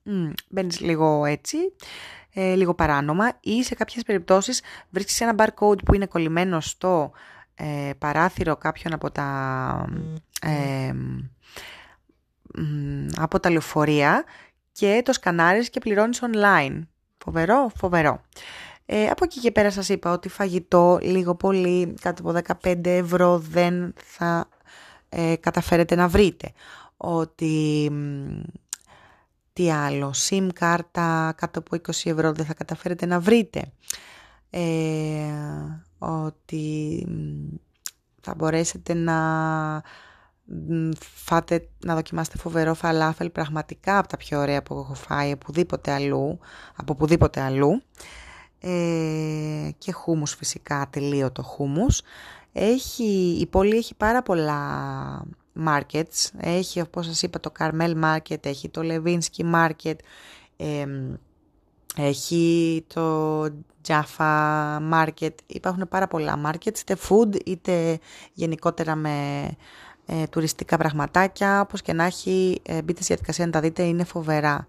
μπαίνεις 0.50 0.80
λίγο 0.80 1.26
έτσι, 1.26 1.58
ε, 2.38 2.56
λίγο 2.56 2.74
παράνομα 2.74 3.32
ή 3.40 3.64
σε 3.64 3.76
κάποιες 3.76 4.04
περιπτώσεις 4.04 4.62
βρίσκεις 4.90 5.22
ένα 5.22 5.36
barcode 5.38 5.84
που 5.86 5.94
είναι 5.94 6.06
κολλημένο 6.06 6.60
στο 6.60 7.12
ε, 7.56 7.92
παράθυρο 7.98 8.56
κάποιον 8.56 8.94
από 8.94 9.12
τα, 9.12 9.90
ε, 10.42 10.94
από 13.18 13.40
τα 13.40 13.50
λεωφορεία 13.50 14.24
και 14.72 15.02
το 15.06 15.14
σκανάρεις 15.14 15.70
και 15.70 15.80
πληρώνεις 15.80 16.22
online. 16.24 16.82
Φοβερό, 17.18 17.72
φοβερό. 17.76 18.22
Ε, 18.86 19.06
από 19.06 19.24
εκεί 19.24 19.40
και 19.40 19.52
πέρα 19.52 19.72
σας 19.72 19.90
είπα 19.90 20.12
ότι 20.12 20.30
φαγητό 20.30 21.00
λίγο 21.02 21.36
πολύ 21.36 21.94
κάτω 22.02 22.30
από 22.30 22.58
15 22.64 22.86
ευρώ 22.86 23.38
δεν 23.38 23.94
θα 24.04 24.50
ε, 25.10 25.36
καταφέρετε 25.40 25.96
να 25.96 26.08
βρείτε. 26.08 26.52
Ότι 26.98 27.92
τι 29.56 29.72
άλλο, 29.72 30.14
SIM 30.30 30.48
κάρτα 30.54 31.34
κάτω 31.38 31.60
από 31.60 31.76
20 31.76 31.90
ευρώ 32.04 32.32
δεν 32.32 32.46
θα 32.46 32.54
καταφέρετε 32.54 33.06
να 33.06 33.20
βρείτε. 33.20 33.72
Ε, 34.50 34.62
ότι 35.98 37.08
θα 38.22 38.34
μπορέσετε 38.36 38.94
να 38.94 39.18
φάτε, 41.00 41.70
να 41.86 41.96
δοκιμάσετε 41.96 42.38
φοβερό 42.38 42.74
φαλάφελ 42.74 43.30
πραγματικά 43.30 43.98
από 43.98 44.08
τα 44.08 44.18
πιο 44.18 44.40
ωραία 44.40 44.64
που 44.64 44.74
έχω 44.74 44.94
φάει 44.94 45.32
οπουδήποτε 45.32 45.92
αλλού, 45.92 46.40
από 46.76 46.94
οπουδήποτε 46.94 47.42
αλλού. 47.42 47.82
Ε, 48.60 49.70
και 49.78 49.92
χούμους 49.92 50.34
φυσικά, 50.34 50.88
τελείωτο 50.90 51.44
χούμους. 51.44 52.02
Έχει, 52.52 53.38
η 53.40 53.46
πόλη 53.46 53.76
έχει 53.76 53.96
πάρα 53.96 54.22
πολλά 54.22 54.62
markets. 55.66 56.30
Έχει, 56.38 56.82
όπως 56.82 57.06
σας 57.06 57.22
είπα, 57.22 57.40
το 57.40 57.52
Carmel 57.60 58.04
Market, 58.04 58.46
έχει 58.46 58.70
το 58.70 58.82
Levinsky 58.84 59.54
Market, 59.54 59.96
έχει 61.96 62.86
το 62.94 63.44
Jaffa 63.88 64.78
Market. 64.94 65.34
Υπάρχουν 65.48 65.88
πάρα 65.90 66.08
πολλά 66.08 66.40
markets, 66.46 66.80
είτε 66.80 66.98
food, 67.10 67.46
είτε 67.46 68.00
γενικότερα 68.34 68.96
με 68.96 69.48
ε, 70.06 70.28
τουριστικά 70.28 70.78
πραγματάκια. 70.78 71.62
Όπως 71.62 71.82
και 71.82 71.94
να 71.94 72.04
έχει, 72.04 72.62
ε, 72.64 72.82
μπείτε 72.82 73.02
στη 73.02 73.08
διαδικασία 73.08 73.46
να 73.46 73.52
τα 73.52 73.60
δείτε, 73.60 73.84
είναι 73.84 74.04
φοβερά. 74.04 74.66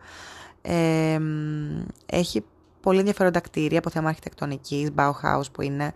έχει 2.07 2.44
πολύ 2.81 2.99
ενδιαφέροντα 2.99 3.40
κτίρια 3.40 3.79
από 3.79 3.90
θέμα 3.90 4.09
αρχιτεκτονικής, 4.09 4.90
Bauhaus 4.96 5.53
που 5.53 5.62
είναι 5.62 5.92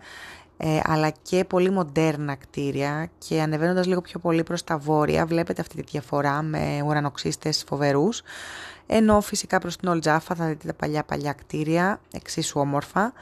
ε, 0.63 0.79
αλλά 0.83 1.09
και 1.21 1.43
πολύ 1.45 1.69
μοντέρνα 1.69 2.35
κτίρια 2.35 3.09
και 3.17 3.41
ανεβαίνοντας 3.41 3.85
λίγο 3.85 4.01
πιο 4.01 4.19
πολύ 4.19 4.43
προς 4.43 4.63
τα 4.63 4.77
βόρεια 4.77 5.25
βλέπετε 5.25 5.61
αυτή 5.61 5.75
τη 5.75 5.81
διαφορά 5.91 6.41
με 6.41 6.83
ουρανοξύστες 6.85 7.63
φοβερούς. 7.67 8.21
Ενώ 8.85 9.21
φυσικά 9.21 9.59
προς 9.59 9.77
την 9.77 9.87
Ολτζάφα 9.87 10.35
θα 10.35 10.45
δείτε 10.45 10.67
τα 10.67 10.73
παλιά 10.73 11.03
παλιά 11.03 11.33
κτίρια 11.33 11.99
εξίσου 12.13 12.59
όμορφα. 12.59 13.13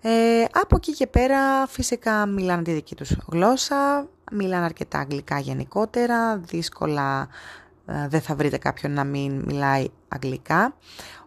Ε, 0.00 0.44
από 0.52 0.76
εκεί 0.76 0.92
και 0.92 1.06
πέρα 1.06 1.66
φυσικά 1.66 2.26
μιλάνε 2.26 2.62
τη 2.62 2.72
δική 2.72 2.94
τους 2.94 3.16
γλώσσα 3.28 4.08
μιλάνε 4.32 4.64
αρκετά 4.64 4.98
αγγλικά 4.98 5.38
γενικότερα 5.38 6.36
δύσκολα 6.36 7.20
ε, 7.22 7.26
δεν 7.84 8.20
θα 8.20 8.34
βρείτε 8.34 8.58
κάποιον 8.58 8.92
να 8.92 9.04
μην 9.04 9.42
μιλάει 9.46 9.86
αγγλικά. 10.08 10.74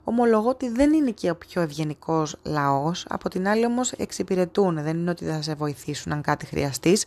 Ομολογώ 0.03 0.49
ότι 0.49 0.69
δεν 0.69 0.93
είναι 0.93 1.11
και 1.11 1.29
ο 1.29 1.35
πιο 1.35 1.61
ευγενικός 1.61 2.35
λαός, 2.43 3.05
από 3.09 3.29
την 3.29 3.47
άλλη 3.47 3.65
όμως 3.65 3.91
εξυπηρετούν, 3.91 4.83
δεν 4.83 4.97
είναι 4.97 5.09
ότι 5.09 5.25
θα 5.25 5.41
σε 5.41 5.53
βοηθήσουν 5.53 6.11
αν 6.11 6.21
κάτι 6.21 6.45
χρειαστείς, 6.45 7.05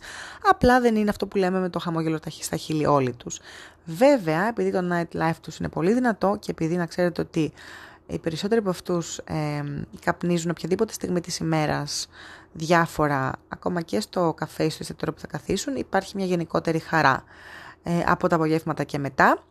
απλά 0.49 0.81
δεν 0.81 0.95
είναι 0.95 1.09
αυτό 1.09 1.27
που 1.27 1.37
λέμε 1.37 1.59
με 1.59 1.69
το 1.69 1.79
χαμόγελο 1.79 2.19
στα 2.39 2.55
χείλη 2.55 2.85
όλοι 2.85 3.13
τους. 3.13 3.39
Βέβαια, 3.85 4.47
επειδή 4.47 4.71
το 4.71 4.79
nightlife 4.91 5.35
τους 5.41 5.57
είναι 5.57 5.69
πολύ 5.69 5.93
δυνατό 5.93 6.37
και 6.39 6.51
επειδή 6.51 6.75
να 6.75 6.85
ξέρετε 6.85 7.21
ότι 7.21 7.53
οι 8.07 8.19
περισσότεροι 8.19 8.59
από 8.59 8.69
αυτούς 8.69 9.17
ε, 9.17 9.63
καπνίζουν 10.05 10.49
οποιαδήποτε 10.49 10.93
στιγμή 10.93 11.21
της 11.21 11.37
ημέρας 11.37 12.07
διάφορα, 12.53 13.31
ακόμα 13.49 13.81
και 13.81 13.99
στο 13.99 14.33
καφέ 14.37 14.69
στο 14.69 14.77
εστιατόριο 14.79 15.13
που 15.13 15.19
θα 15.19 15.27
καθίσουν, 15.27 15.75
υπάρχει 15.75 16.15
μια 16.15 16.25
γενικότερη 16.25 16.79
χαρά. 16.79 17.23
ε, 17.23 17.60
από 18.05 18.27
τα 18.27 18.35
απογεύματα 18.35 18.83
και 18.83 18.97
μετά. 18.97 19.43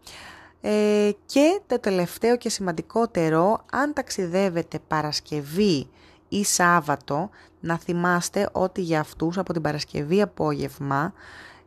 Ε, 0.61 1.11
και 1.27 1.61
το 1.67 1.81
τελευταίο 1.81 2.37
και 2.37 2.49
σημαντικότερο, 2.49 3.65
αν 3.73 3.93
ταξιδεύετε 3.93 4.79
Παρασκευή 4.89 5.89
ή 6.29 6.45
Σάββατο, 6.45 7.31
να 7.61 7.79
θυμάστε 7.79 8.49
ότι 8.53 8.81
για 8.81 9.01
αυτούς 9.01 9.39
από 9.39 9.53
την 9.53 9.63
Παρασκευή 9.63 10.23
απόγευμα 10.23 11.13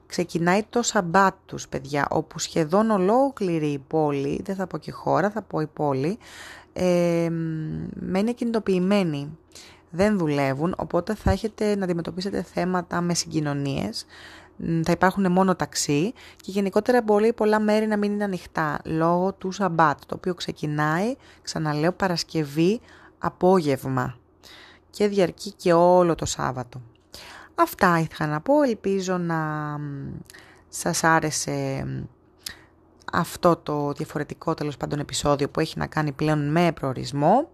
ξεκινάει 0.06 0.63
το 0.69 0.82
Σαμπάτ 0.82 1.34
τους, 1.45 1.67
παιδιά, 1.67 2.08
όπου 2.10 2.39
σχεδόν 2.39 2.89
ολόκληρη 2.89 3.67
η 3.67 3.80
πόλη, 3.88 4.41
δεν 4.43 4.56
θα 4.56 4.67
πω 4.67 4.78
και 4.78 4.91
χώρα, 4.91 5.30
θα 5.30 5.41
πω 5.41 5.60
η 5.60 5.67
πόλη, 5.67 6.17
ε, 6.73 7.28
μένει 7.93 8.34
κινητοποιημένη. 8.34 9.38
Δεν 9.89 10.17
δουλεύουν, 10.17 10.76
οπότε 10.78 11.15
θα 11.15 11.32
έχετε 11.32 11.76
να 11.76 11.84
αντιμετωπίσετε 11.84 12.41
θέματα 12.41 13.02
με 13.02 13.13
συγκοινωνίες, 13.13 14.06
θα 14.83 14.91
υπάρχουν 14.91 15.31
μόνο 15.31 15.55
ταξί 15.55 16.13
και 16.35 16.51
γενικότερα 16.51 17.01
μπορεί 17.01 17.33
πολλά 17.33 17.59
μέρη 17.59 17.87
να 17.87 17.97
μην 17.97 18.11
είναι 18.11 18.23
ανοιχτά 18.23 18.79
λόγω 18.83 19.33
του 19.33 19.51
Σαμπάτ, 19.51 19.99
το 20.05 20.15
οποίο 20.15 20.33
ξεκινάει, 20.33 21.15
ξαναλέω, 21.41 21.91
Παρασκευή 21.91 22.81
απόγευμα 23.17 24.17
και 24.89 25.07
διαρκεί 25.07 25.51
και 25.51 25.73
όλο 25.73 26.15
το 26.15 26.25
Σάββατο. 26.25 26.81
Αυτά 27.55 27.99
ήθελα 27.99 28.29
να 28.29 28.41
πω, 28.41 28.61
ελπίζω 28.63 29.17
να 29.17 29.39
σας 30.69 31.03
άρεσε 31.03 31.85
αυτό 33.11 33.55
το 33.55 33.91
διαφορετικό 33.91 34.53
τέλος 34.53 34.77
πάντων 34.77 34.99
επεισόδιο 34.99 35.49
που 35.49 35.59
έχει 35.59 35.77
να 35.77 35.87
κάνει 35.87 36.11
πλέον 36.11 36.51
με 36.51 36.71
προορισμό. 36.71 37.49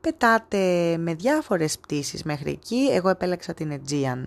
Πετάτε 0.00 0.96
με 0.98 1.14
διάφορες 1.14 1.78
πτήσεις 1.78 2.22
μέχρι 2.22 2.50
εκεί, 2.50 2.88
εγώ 2.92 3.08
επέλεξα 3.08 3.54
την 3.54 3.80
Aegean 3.80 4.24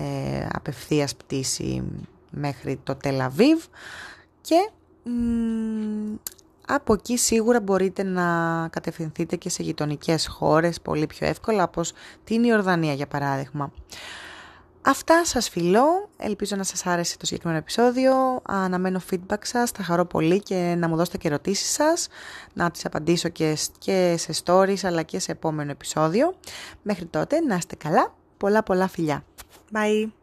ε, 0.00 0.46
απευθείας 0.52 1.16
πτήση 1.16 1.82
μέχρι 2.30 2.80
το 2.82 2.94
Τελαβίβ 2.94 3.64
και 4.40 4.70
από 6.66 6.92
εκεί 6.92 7.16
σίγουρα 7.16 7.60
μπορείτε 7.60 8.02
να 8.02 8.68
κατευθυνθείτε 8.68 9.36
και 9.36 9.48
σε 9.48 9.62
γειτονικές 9.62 10.26
χώρες 10.26 10.80
πολύ 10.80 11.06
πιο 11.06 11.26
εύκολα 11.26 11.62
όπως 11.62 11.92
την 12.24 12.44
Ιορδανία 12.44 12.92
για 12.92 13.06
παράδειγμα. 13.06 13.72
Αυτά 14.82 15.24
σας 15.24 15.48
φιλώ, 15.48 16.10
ελπίζω 16.16 16.56
να 16.56 16.62
σας 16.62 16.86
άρεσε 16.86 17.16
το 17.16 17.26
συγκεκριμένο 17.26 17.58
επεισόδιο, 17.58 18.40
αναμένω 18.42 19.00
feedback 19.10 19.38
σας, 19.42 19.70
θα 19.70 19.82
χαρώ 19.82 20.04
πολύ 20.04 20.40
και 20.42 20.74
να 20.78 20.88
μου 20.88 20.96
δώσετε 20.96 21.16
και 21.16 21.28
ερωτήσεις 21.28 21.70
σας, 21.72 22.08
να 22.52 22.70
τις 22.70 22.84
απαντήσω 22.84 23.28
και, 23.28 23.56
και 23.78 24.14
σε 24.18 24.42
stories 24.44 24.78
αλλά 24.82 25.02
και 25.02 25.18
σε 25.18 25.32
επόμενο 25.32 25.70
επεισόδιο. 25.70 26.34
Μέχρι 26.82 27.06
τότε 27.06 27.40
να 27.40 27.54
είστε 27.54 27.74
καλά, 27.74 28.14
πολλά 28.40 28.62
πολλά 28.62 28.88
φιλιά. 28.88 29.24
Bye. 29.72 30.19